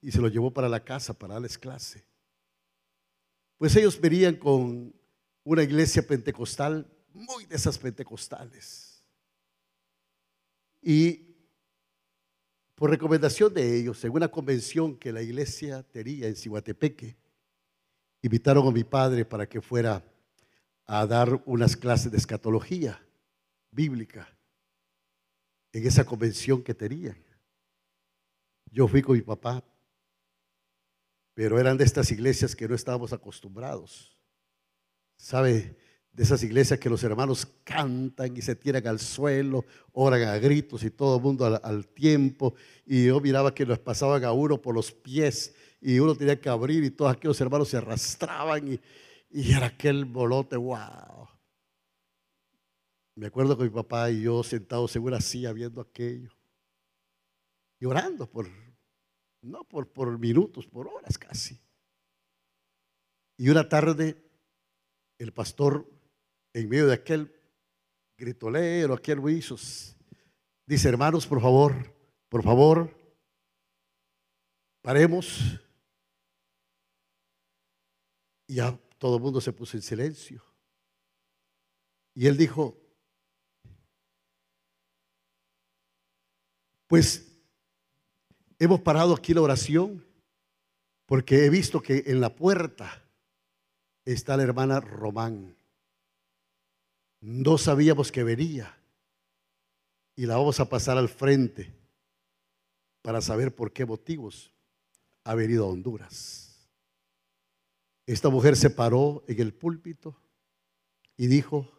Y 0.00 0.10
se 0.10 0.22
lo 0.22 0.28
llevó 0.28 0.50
para 0.50 0.70
la 0.70 0.82
casa 0.82 1.12
para 1.12 1.34
darles 1.34 1.58
clase. 1.58 2.02
Pues 3.58 3.76
ellos 3.76 4.00
venían 4.00 4.36
con 4.36 4.94
una 5.44 5.62
iglesia 5.62 6.04
pentecostal, 6.06 6.90
muy 7.12 7.44
de 7.44 7.54
esas 7.54 7.78
pentecostales. 7.78 9.04
Y 10.82 11.34
por 12.74 12.90
recomendación 12.90 13.54
de 13.54 13.78
ellos, 13.78 14.02
en 14.04 14.10
una 14.10 14.28
convención 14.28 14.96
que 14.98 15.12
la 15.12 15.22
iglesia 15.22 15.82
tenía 15.82 16.26
en 16.26 16.34
Cihuatepeque, 16.34 17.16
invitaron 18.22 18.66
a 18.66 18.72
mi 18.72 18.82
padre 18.82 19.24
para 19.24 19.48
que 19.48 19.60
fuera 19.60 20.02
a 20.86 21.06
dar 21.06 21.42
unas 21.46 21.76
clases 21.76 22.10
de 22.10 22.18
escatología 22.18 23.00
bíblica 23.70 24.28
en 25.72 25.86
esa 25.86 26.04
convención 26.04 26.62
que 26.62 26.74
tenían. 26.74 27.22
Yo 28.70 28.88
fui 28.88 29.02
con 29.02 29.16
mi 29.16 29.22
papá, 29.22 29.62
pero 31.34 31.58
eran 31.58 31.76
de 31.76 31.84
estas 31.84 32.10
iglesias 32.10 32.56
que 32.56 32.66
no 32.66 32.74
estábamos 32.74 33.12
acostumbrados. 33.12 34.13
¿Sabe? 35.16 35.76
De 36.12 36.22
esas 36.22 36.42
iglesias 36.44 36.78
que 36.78 36.88
los 36.88 37.02
hermanos 37.02 37.46
cantan 37.64 38.36
y 38.36 38.40
se 38.40 38.54
tiran 38.54 38.86
al 38.86 39.00
suelo, 39.00 39.64
oran 39.92 40.22
a 40.22 40.38
gritos 40.38 40.84
y 40.84 40.90
todo 40.90 41.16
el 41.16 41.22
mundo 41.22 41.44
al, 41.60 41.88
tiempo. 41.88 42.54
Y 42.86 43.06
yo 43.06 43.20
miraba 43.20 43.52
que 43.52 43.66
los 43.66 43.80
pasaban 43.80 44.24
a 44.24 44.30
uno 44.30 44.62
por 44.62 44.74
los 44.74 44.92
pies 44.92 45.54
y 45.80 45.98
uno 45.98 46.14
tenía 46.14 46.40
que 46.40 46.48
abrir 46.48 46.84
y 46.84 46.90
todos 46.90 47.12
aquellos 47.12 47.40
hermanos 47.40 47.68
se 47.68 47.78
arrastraban 47.78 48.74
y, 48.74 48.80
y 49.30 49.52
era 49.52 49.66
aquel 49.66 50.04
bolote, 50.04 50.56
wow. 50.56 51.28
Me 53.16 53.26
acuerdo 53.26 53.56
que 53.56 53.64
mi 53.64 53.70
papá 53.70 54.10
y 54.10 54.22
yo 54.22 54.42
sentados 54.42 54.94
en 54.96 55.02
una 55.02 55.20
silla 55.20 55.52
viendo 55.52 55.80
aquello, 55.80 56.30
llorando 57.78 58.28
por, 58.28 58.48
no 59.42 59.64
por, 59.64 59.92
por 59.92 60.18
minutos, 60.18 60.66
por 60.66 60.88
horas 60.88 61.16
casi. 61.16 61.60
Y 63.36 63.48
una 63.48 63.68
tarde, 63.68 64.23
el 65.18 65.32
pastor, 65.32 65.88
en 66.52 66.68
medio 66.68 66.86
de 66.86 66.94
aquel 66.94 67.34
gritolero, 68.16 68.94
aquel 68.94 69.18
huizos, 69.18 69.96
dice, 70.66 70.88
hermanos, 70.88 71.26
por 71.26 71.40
favor, 71.40 71.94
por 72.28 72.42
favor, 72.42 72.96
paremos. 74.82 75.60
Y 78.46 78.56
ya 78.56 78.78
todo 78.98 79.16
el 79.16 79.22
mundo 79.22 79.40
se 79.40 79.52
puso 79.52 79.76
en 79.76 79.82
silencio. 79.82 80.44
Y 82.14 82.26
él 82.26 82.36
dijo, 82.36 82.78
pues 86.86 87.34
hemos 88.58 88.80
parado 88.80 89.14
aquí 89.14 89.34
la 89.34 89.42
oración 89.42 90.04
porque 91.06 91.44
he 91.44 91.50
visto 91.50 91.82
que 91.82 92.04
en 92.06 92.20
la 92.20 92.34
puerta 92.34 93.03
está 94.04 94.36
la 94.36 94.42
hermana 94.42 94.80
Román. 94.80 95.56
No 97.20 97.58
sabíamos 97.58 98.12
que 98.12 98.22
venía 98.22 98.76
y 100.16 100.26
la 100.26 100.36
vamos 100.36 100.60
a 100.60 100.68
pasar 100.68 100.98
al 100.98 101.08
frente 101.08 101.74
para 103.02 103.20
saber 103.20 103.54
por 103.54 103.72
qué 103.72 103.84
motivos 103.84 104.52
ha 105.24 105.34
venido 105.34 105.64
a 105.64 105.68
Honduras. 105.68 106.68
Esta 108.06 108.28
mujer 108.28 108.56
se 108.56 108.70
paró 108.70 109.24
en 109.26 109.40
el 109.40 109.54
púlpito 109.54 110.20
y 111.16 111.26
dijo, 111.26 111.70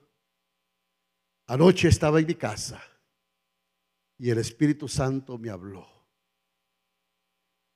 anoche 1.45 1.87
estaba 1.87 2.19
en 2.19 2.27
mi 2.27 2.35
casa 2.35 2.81
y 4.17 4.31
el 4.31 4.39
Espíritu 4.39 4.87
Santo 4.87 5.37
me 5.37 5.49
habló 5.49 5.87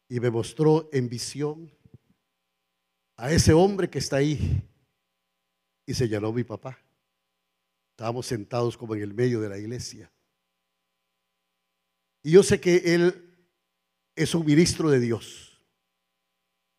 y 0.07 0.19
me 0.19 0.31
mostró 0.31 0.89
en 0.91 1.07
visión 1.07 1.71
a 3.19 3.33
ese 3.33 3.51
hombre 3.51 3.89
que 3.89 3.99
está 3.99 4.15
ahí 4.15 4.63
y 5.85 5.93
señaló 5.93 6.31
mi 6.31 6.45
papá. 6.45 6.79
Estábamos 7.91 8.25
sentados 8.25 8.77
como 8.77 8.95
en 8.95 9.01
el 9.01 9.13
medio 9.13 9.41
de 9.41 9.49
la 9.49 9.57
iglesia. 9.57 10.09
Y 12.23 12.31
yo 12.31 12.43
sé 12.43 12.61
que 12.61 12.95
él 12.95 13.35
es 14.15 14.33
un 14.33 14.45
ministro 14.45 14.89
de 14.89 15.01
Dios 15.01 15.61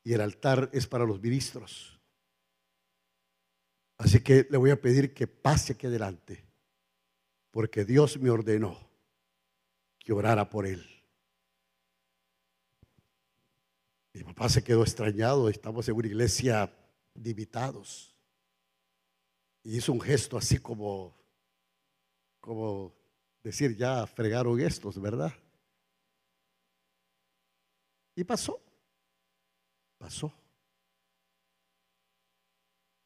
y 0.02 0.14
el 0.14 0.22
altar 0.22 0.70
es 0.72 0.86
para 0.86 1.04
los 1.04 1.20
ministros. 1.20 2.00
Así 3.98 4.20
que 4.20 4.46
le 4.48 4.56
voy 4.56 4.70
a 4.70 4.80
pedir 4.80 5.12
que 5.12 5.26
pase 5.26 5.74
aquí 5.74 5.88
adelante, 5.88 6.42
porque 7.50 7.84
Dios 7.84 8.18
me 8.18 8.30
ordenó 8.30 8.78
que 9.98 10.14
orara 10.14 10.48
por 10.48 10.66
él. 10.66 10.99
Mi 14.12 14.24
papá 14.24 14.48
se 14.48 14.62
quedó 14.62 14.82
extrañado, 14.82 15.48
estamos 15.48 15.88
en 15.88 15.94
una 15.94 16.08
iglesia 16.08 16.72
de 17.14 17.30
invitados. 17.30 18.16
Y 19.62 19.76
hizo 19.76 19.92
un 19.92 20.00
gesto 20.00 20.36
así 20.36 20.58
como, 20.58 21.16
como 22.40 22.94
decir, 23.42 23.76
ya 23.76 24.06
fregaron 24.06 24.60
estos, 24.60 25.00
¿verdad? 25.00 25.32
Y 28.16 28.24
pasó, 28.24 28.60
pasó. 29.98 30.32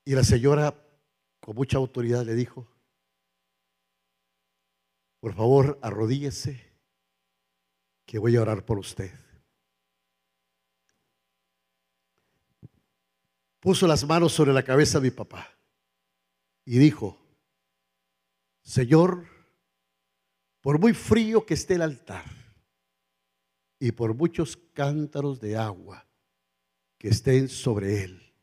Y 0.06 0.14
la 0.14 0.24
señora 0.24 0.74
con 1.40 1.54
mucha 1.54 1.76
autoridad 1.76 2.24
le 2.24 2.34
dijo, 2.34 2.66
por 5.20 5.34
favor, 5.34 5.78
arrodíllese, 5.82 6.72
que 8.06 8.18
voy 8.18 8.36
a 8.36 8.42
orar 8.42 8.64
por 8.64 8.78
usted. 8.78 9.23
Puso 13.64 13.86
las 13.86 14.04
manos 14.06 14.34
sobre 14.34 14.52
la 14.52 14.62
cabeza 14.62 15.00
de 15.00 15.08
mi 15.08 15.10
papá 15.10 15.48
y 16.66 16.76
dijo, 16.76 17.18
Señor, 18.60 19.26
por 20.60 20.78
muy 20.78 20.92
frío 20.92 21.46
que 21.46 21.54
esté 21.54 21.76
el 21.76 21.80
altar 21.80 22.26
y 23.78 23.90
por 23.92 24.12
muchos 24.12 24.58
cántaros 24.74 25.40
de 25.40 25.56
agua 25.56 26.06
que 26.98 27.08
estén 27.08 27.48
sobre 27.48 28.04
él, 28.04 28.34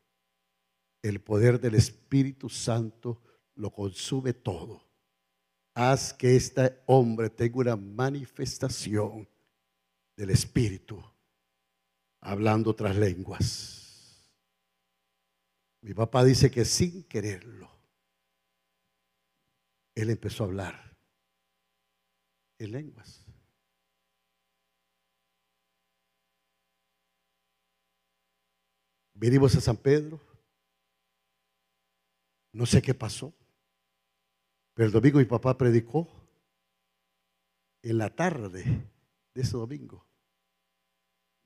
el 1.02 1.20
poder 1.20 1.60
del 1.60 1.76
Espíritu 1.76 2.48
Santo 2.48 3.22
lo 3.54 3.70
consume 3.70 4.32
todo. 4.32 4.82
Haz 5.74 6.12
que 6.12 6.34
este 6.34 6.80
hombre 6.86 7.30
tenga 7.30 7.58
una 7.58 7.76
manifestación 7.76 9.28
del 10.16 10.30
Espíritu, 10.30 11.00
hablando 12.20 12.70
otras 12.70 12.96
lenguas. 12.96 13.81
Mi 15.82 15.94
papá 15.94 16.24
dice 16.24 16.48
que 16.50 16.64
sin 16.64 17.02
quererlo, 17.08 17.68
él 19.96 20.10
empezó 20.10 20.44
a 20.44 20.46
hablar 20.46 20.96
en 22.58 22.72
lenguas. 22.72 23.26
Vinimos 29.14 29.56
a 29.56 29.60
San 29.60 29.76
Pedro. 29.76 30.20
No 32.52 32.64
sé 32.64 32.80
qué 32.80 32.94
pasó. 32.94 33.34
Pero 34.74 34.86
el 34.86 34.92
domingo 34.92 35.18
mi 35.18 35.24
papá 35.24 35.58
predicó 35.58 36.08
en 37.82 37.98
la 37.98 38.14
tarde 38.14 38.88
de 39.34 39.42
ese 39.42 39.56
domingo. 39.56 40.06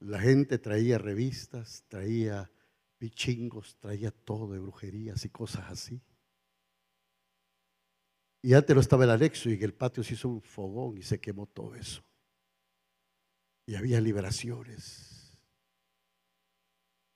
La 0.01 0.20
gente 0.20 0.59
traía 0.59 0.99
revistas, 0.99 1.84
traía 1.89 2.51
pichingos, 2.99 3.76
traía 3.78 4.11
todo 4.11 4.53
de 4.53 4.59
brujerías 4.59 5.24
y 5.24 5.28
cosas 5.30 5.70
así. 5.70 6.03
Y 8.42 8.55
antes 8.55 8.74
no 8.74 8.80
estaba 8.80 9.05
el 9.05 9.11
anexo 9.11 9.51
y 9.51 9.55
en 9.55 9.62
el 9.62 9.74
patio 9.74 10.05
se 10.05 10.14
hizo 10.14 10.28
un 10.28 10.40
fogón 10.40 10.99
y 10.99 11.03
se 11.03 11.20
quemó 11.20 11.47
todo 11.47 11.74
eso. 11.74 12.05
Y 13.66 13.74
había 13.74 14.01
liberaciones. 14.01 15.36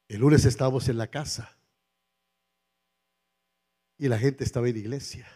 El 0.08 0.20
lunes 0.20 0.44
estábamos 0.44 0.88
en 0.88 0.98
la 0.98 1.06
casa 1.06 1.56
y 3.96 4.08
la 4.08 4.18
gente 4.18 4.42
estaba 4.42 4.68
en 4.68 4.76
iglesia. 4.76 5.28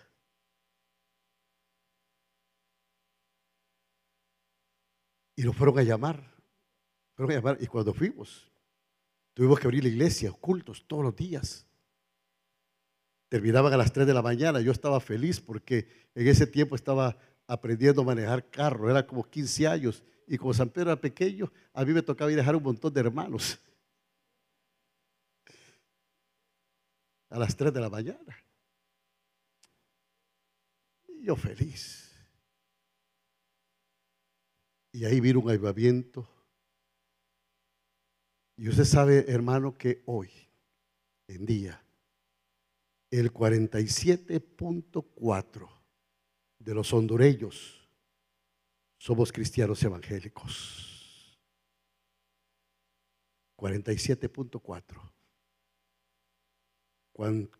Y 5.36 5.42
nos 5.42 5.56
fueron 5.56 5.78
a 5.78 5.82
llamar. 5.82 6.34
Fueron 7.14 7.32
a 7.32 7.36
llamar 7.36 7.58
y 7.60 7.66
cuando 7.68 7.94
fuimos, 7.94 8.50
Tuvimos 9.34 9.58
que 9.58 9.66
abrir 9.66 9.82
la 9.82 9.90
iglesia, 9.90 10.30
cultos 10.30 10.86
todos 10.86 11.02
los 11.02 11.16
días. 11.16 11.66
Terminaban 13.28 13.72
a 13.72 13.76
las 13.76 13.92
3 13.92 14.06
de 14.06 14.14
la 14.14 14.22
mañana. 14.22 14.60
Yo 14.60 14.70
estaba 14.70 15.00
feliz 15.00 15.40
porque 15.40 15.88
en 16.14 16.28
ese 16.28 16.46
tiempo 16.46 16.76
estaba 16.76 17.18
aprendiendo 17.48 18.02
a 18.02 18.04
manejar 18.04 18.48
carro. 18.48 18.88
Era 18.88 19.04
como 19.04 19.28
15 19.28 19.66
años. 19.66 20.04
Y 20.28 20.38
como 20.38 20.54
San 20.54 20.70
Pedro 20.70 20.92
era 20.92 21.00
pequeño, 21.00 21.52
a 21.72 21.84
mí 21.84 21.92
me 21.92 22.00
tocaba 22.00 22.30
ir 22.30 22.38
a 22.38 22.42
dejar 22.42 22.54
un 22.54 22.62
montón 22.62 22.94
de 22.94 23.00
hermanos. 23.00 23.58
A 27.28 27.38
las 27.40 27.56
3 27.56 27.74
de 27.74 27.80
la 27.80 27.90
mañana. 27.90 28.38
Y 31.08 31.24
yo 31.24 31.34
feliz. 31.34 32.12
Y 34.92 35.04
ahí 35.04 35.18
vino 35.18 35.40
un 35.40 35.48
avivamiento 35.48 36.28
y 38.56 38.68
usted 38.68 38.84
sabe, 38.84 39.24
hermano, 39.28 39.76
que 39.76 40.04
hoy 40.06 40.30
en 41.26 41.44
día 41.44 41.84
el 43.10 43.32
47.4 43.32 45.68
de 46.58 46.74
los 46.74 46.92
hondureños 46.92 47.80
somos 48.98 49.32
cristianos 49.32 49.82
evangélicos. 49.82 50.92
47.4 53.56 55.10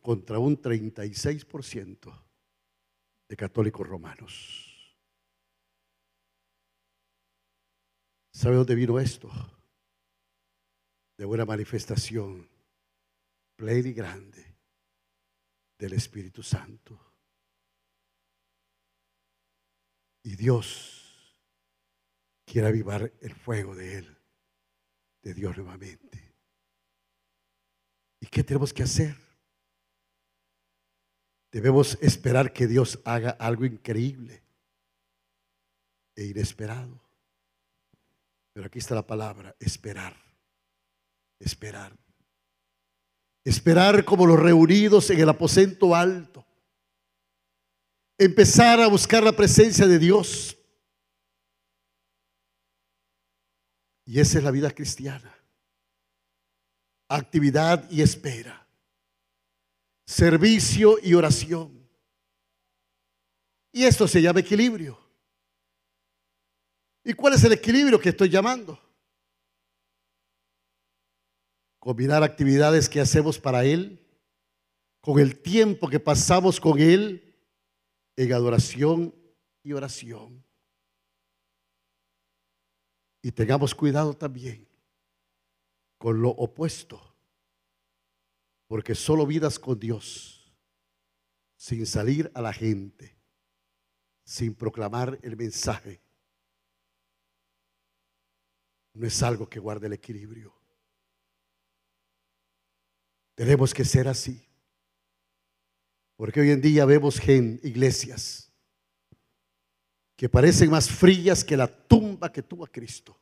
contra 0.01 0.39
un 0.39 0.61
36% 0.61 2.25
de 3.29 3.37
católicos 3.37 3.87
romanos. 3.87 4.71
¿Sabe 8.33 8.57
dónde 8.57 8.75
vino 8.75 8.99
esto? 8.99 9.31
De 11.25 11.29
una 11.29 11.47
manifestación 11.47 12.47
plena 13.57 13.89
y 13.89 13.95
grande 13.95 14.59
del 15.79 15.95
Espíritu 15.95 16.43
Santo. 16.43 17.01
Y 20.22 20.37
Dios 20.37 21.41
quiere 22.45 22.68
avivar 22.68 23.11
el 23.22 23.35
fuego 23.35 23.75
de 23.75 23.97
Él, 24.01 24.18
de 25.22 25.33
Dios 25.33 25.57
nuevamente. 25.57 26.35
qué 28.31 28.45
tenemos 28.45 28.75
que 28.75 28.83
hacer? 28.83 29.16
Debemos 31.51 31.97
esperar 32.03 32.53
que 32.53 32.66
Dios 32.66 33.01
haga 33.07 33.31
algo 33.31 33.64
increíble 33.64 34.43
e 36.16 36.27
inesperado. 36.27 37.01
Pero 38.53 38.66
aquí 38.66 38.79
está 38.79 38.95
la 38.95 39.07
palabra, 39.07 39.57
esperar, 39.59 40.24
esperar. 41.45 41.97
Esperar 43.45 44.05
como 44.05 44.27
los 44.27 44.39
reunidos 44.39 45.11
en 45.11 45.21
el 45.21 45.29
aposento 45.29 45.95
alto. 45.95 46.47
Empezar 48.19 48.81
a 48.81 48.89
buscar 48.89 49.23
la 49.23 49.33
presencia 49.33 49.87
de 49.87 49.99
Dios. 49.99 50.57
Y 54.07 54.21
esa 54.21 54.39
es 54.39 54.45
la 54.45 54.51
vida 54.51 54.71
cristiana. 54.71 55.35
Actividad 57.09 57.91
y 57.91 58.03
espera 58.03 58.65
servicio 60.07 60.99
y 61.03 61.15
oración. 61.15 61.89
Y 63.73 63.85
esto 63.85 64.07
se 64.07 64.23
llama 64.23 64.41
equilibrio. 64.41 64.99
¿Y 67.03 67.13
cuál 67.13 67.35
es 67.35 67.45
el 67.45 67.53
equilibrio 67.53 68.01
que 68.01 68.11
estoy 68.11 68.29
llamando? 68.29 68.81
Combinar 71.85 72.22
actividades 72.22 72.89
que 72.89 72.99
hacemos 72.99 73.39
para 73.39 73.66
Él 73.66 74.03
con 75.03 75.20
el 75.20 75.39
tiempo 75.39 75.87
que 75.87 76.01
pasamos 76.01 76.59
con 76.59 76.80
Él 76.80 77.37
en 78.16 78.32
adoración 78.32 79.14
y 79.62 79.74
oración. 79.74 80.43
Y 83.20 83.32
tengamos 83.32 83.74
cuidado 83.74 84.14
también 84.14 84.66
con 85.99 86.22
lo 86.22 86.30
opuesto 86.30 87.14
porque 88.66 88.95
solo 88.95 89.26
vidas 89.26 89.59
con 89.59 89.78
Dios, 89.78 90.57
sin 91.55 91.85
salir 91.85 92.32
a 92.35 92.41
la 92.41 92.55
gente, 92.55 93.14
sin 94.24 94.55
proclamar 94.55 95.18
el 95.22 95.37
mensaje, 95.37 96.01
no 98.95 99.07
es 99.07 99.22
algo 99.22 99.51
que 99.51 99.61
guarde 99.61 99.89
el 99.89 99.93
equilibrio. 99.93 100.64
Tenemos 103.35 103.74
que 103.74 103.85
ser 103.85 104.09
así. 104.09 104.47
Porque 106.16 106.41
hoy 106.41 106.51
en 106.51 106.61
día 106.61 106.85
vemos 106.85 107.20
iglesias 107.26 108.53
que 110.16 110.28
parecen 110.28 110.70
más 110.70 110.89
frías 110.89 111.43
que 111.43 111.57
la 111.57 111.66
tumba 111.66 112.30
que 112.30 112.43
tuvo 112.43 112.64
a 112.64 112.68
Cristo. 112.68 113.18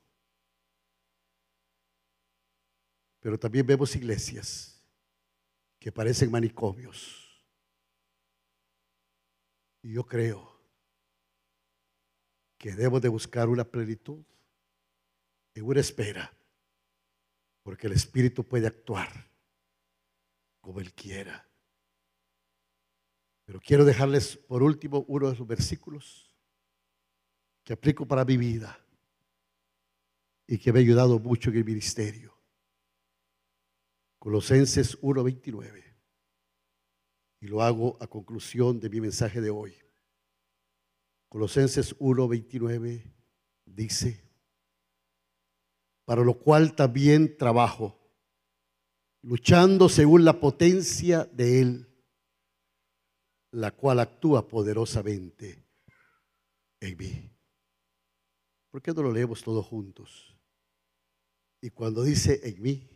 Pero 3.20 3.38
también 3.38 3.66
vemos 3.66 3.96
iglesias 3.96 4.82
que 5.78 5.90
parecen 5.90 6.30
manicomios. 6.30 7.42
Y 9.80 9.94
yo 9.94 10.04
creo 10.04 10.60
que 12.58 12.72
debo 12.72 13.00
de 13.00 13.08
buscar 13.08 13.48
una 13.48 13.64
plenitud 13.64 14.22
en 15.54 15.64
una 15.64 15.80
espera, 15.80 16.32
porque 17.62 17.86
el 17.86 17.94
Espíritu 17.94 18.44
puede 18.44 18.66
actuar 18.66 19.31
como 20.62 20.80
Él 20.80 20.94
quiera. 20.94 21.46
Pero 23.44 23.60
quiero 23.60 23.84
dejarles 23.84 24.38
por 24.38 24.62
último 24.62 25.04
uno 25.08 25.26
de 25.28 25.34
esos 25.34 25.46
versículos 25.46 26.34
que 27.62 27.74
aplico 27.74 28.06
para 28.06 28.24
mi 28.24 28.38
vida 28.38 28.78
y 30.46 30.58
que 30.58 30.72
me 30.72 30.78
ha 30.78 30.82
ayudado 30.82 31.18
mucho 31.18 31.50
en 31.50 31.56
el 31.56 31.64
ministerio. 31.64 32.34
Colosenses 34.18 34.98
1:29. 35.02 35.84
Y 37.40 37.48
lo 37.48 37.60
hago 37.60 37.98
a 38.00 38.06
conclusión 38.06 38.78
de 38.78 38.88
mi 38.88 39.00
mensaje 39.00 39.40
de 39.40 39.50
hoy. 39.50 39.76
Colosenses 41.28 41.98
1:29 41.98 43.12
dice, 43.64 44.30
para 46.04 46.22
lo 46.22 46.38
cual 46.38 46.76
también 46.76 47.36
trabajo, 47.36 48.01
luchando 49.22 49.88
según 49.88 50.24
la 50.24 50.38
potencia 50.38 51.24
de 51.24 51.60
Él, 51.60 51.86
la 53.52 53.70
cual 53.70 54.00
actúa 54.00 54.46
poderosamente 54.46 55.64
en 56.80 56.96
mí. 56.96 57.30
¿Por 58.70 58.82
qué 58.82 58.92
no 58.92 59.02
lo 59.02 59.12
leemos 59.12 59.42
todos 59.42 59.66
juntos? 59.66 60.36
Y 61.60 61.70
cuando 61.70 62.02
dice 62.02 62.40
en 62.42 62.60
mí, 62.60 62.88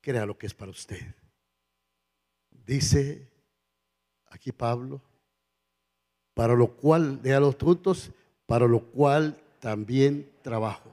crea 0.00 0.26
lo 0.26 0.36
que 0.36 0.46
es 0.46 0.54
para 0.54 0.70
usted. 0.70 1.14
Dice 2.50 3.30
aquí 4.26 4.50
Pablo, 4.50 5.00
para 6.34 6.54
lo 6.54 6.74
cual, 6.76 7.22
de 7.22 7.38
los 7.38 7.56
juntos, 7.56 8.10
para 8.46 8.66
lo 8.66 8.80
cual 8.90 9.40
también 9.60 10.30
trabajo, 10.42 10.90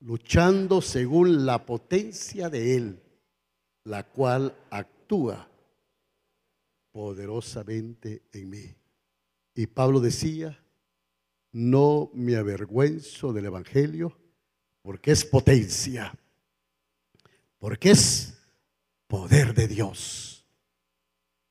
luchando 0.00 0.80
según 0.80 1.44
la 1.44 1.66
potencia 1.66 2.48
de 2.48 2.76
Él, 2.76 3.02
la 3.84 4.04
cual 4.04 4.56
actúa 4.70 5.48
poderosamente 6.92 8.22
en 8.32 8.50
mí. 8.50 8.74
Y 9.54 9.66
Pablo 9.66 10.00
decía, 10.00 10.58
no 11.52 12.10
me 12.14 12.36
avergüenzo 12.36 13.32
del 13.32 13.46
Evangelio, 13.46 14.16
porque 14.82 15.12
es 15.12 15.24
potencia 15.24 16.12
porque 17.60 17.90
es 17.90 18.42
poder 19.06 19.54
de 19.54 19.68
Dios 19.68 20.44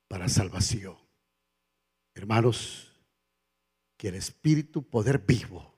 para 0.10 0.28
salvación. 0.28 0.98
Hermanos, 2.16 2.92
que 3.96 4.10
el 4.10 4.16
Espíritu, 4.16 4.84
poder 4.84 5.20
vivo, 5.20 5.78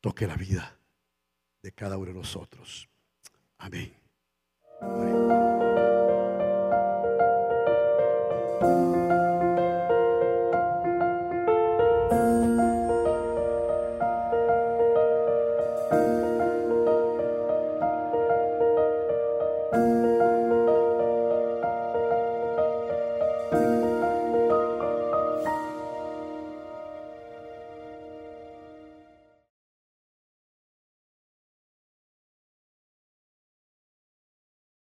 toque 0.00 0.26
la 0.26 0.36
vida 0.36 0.76
de 1.62 1.72
cada 1.72 1.96
uno 1.96 2.08
de 2.08 2.14
nosotros. 2.14 2.88
Amén. 3.58 3.94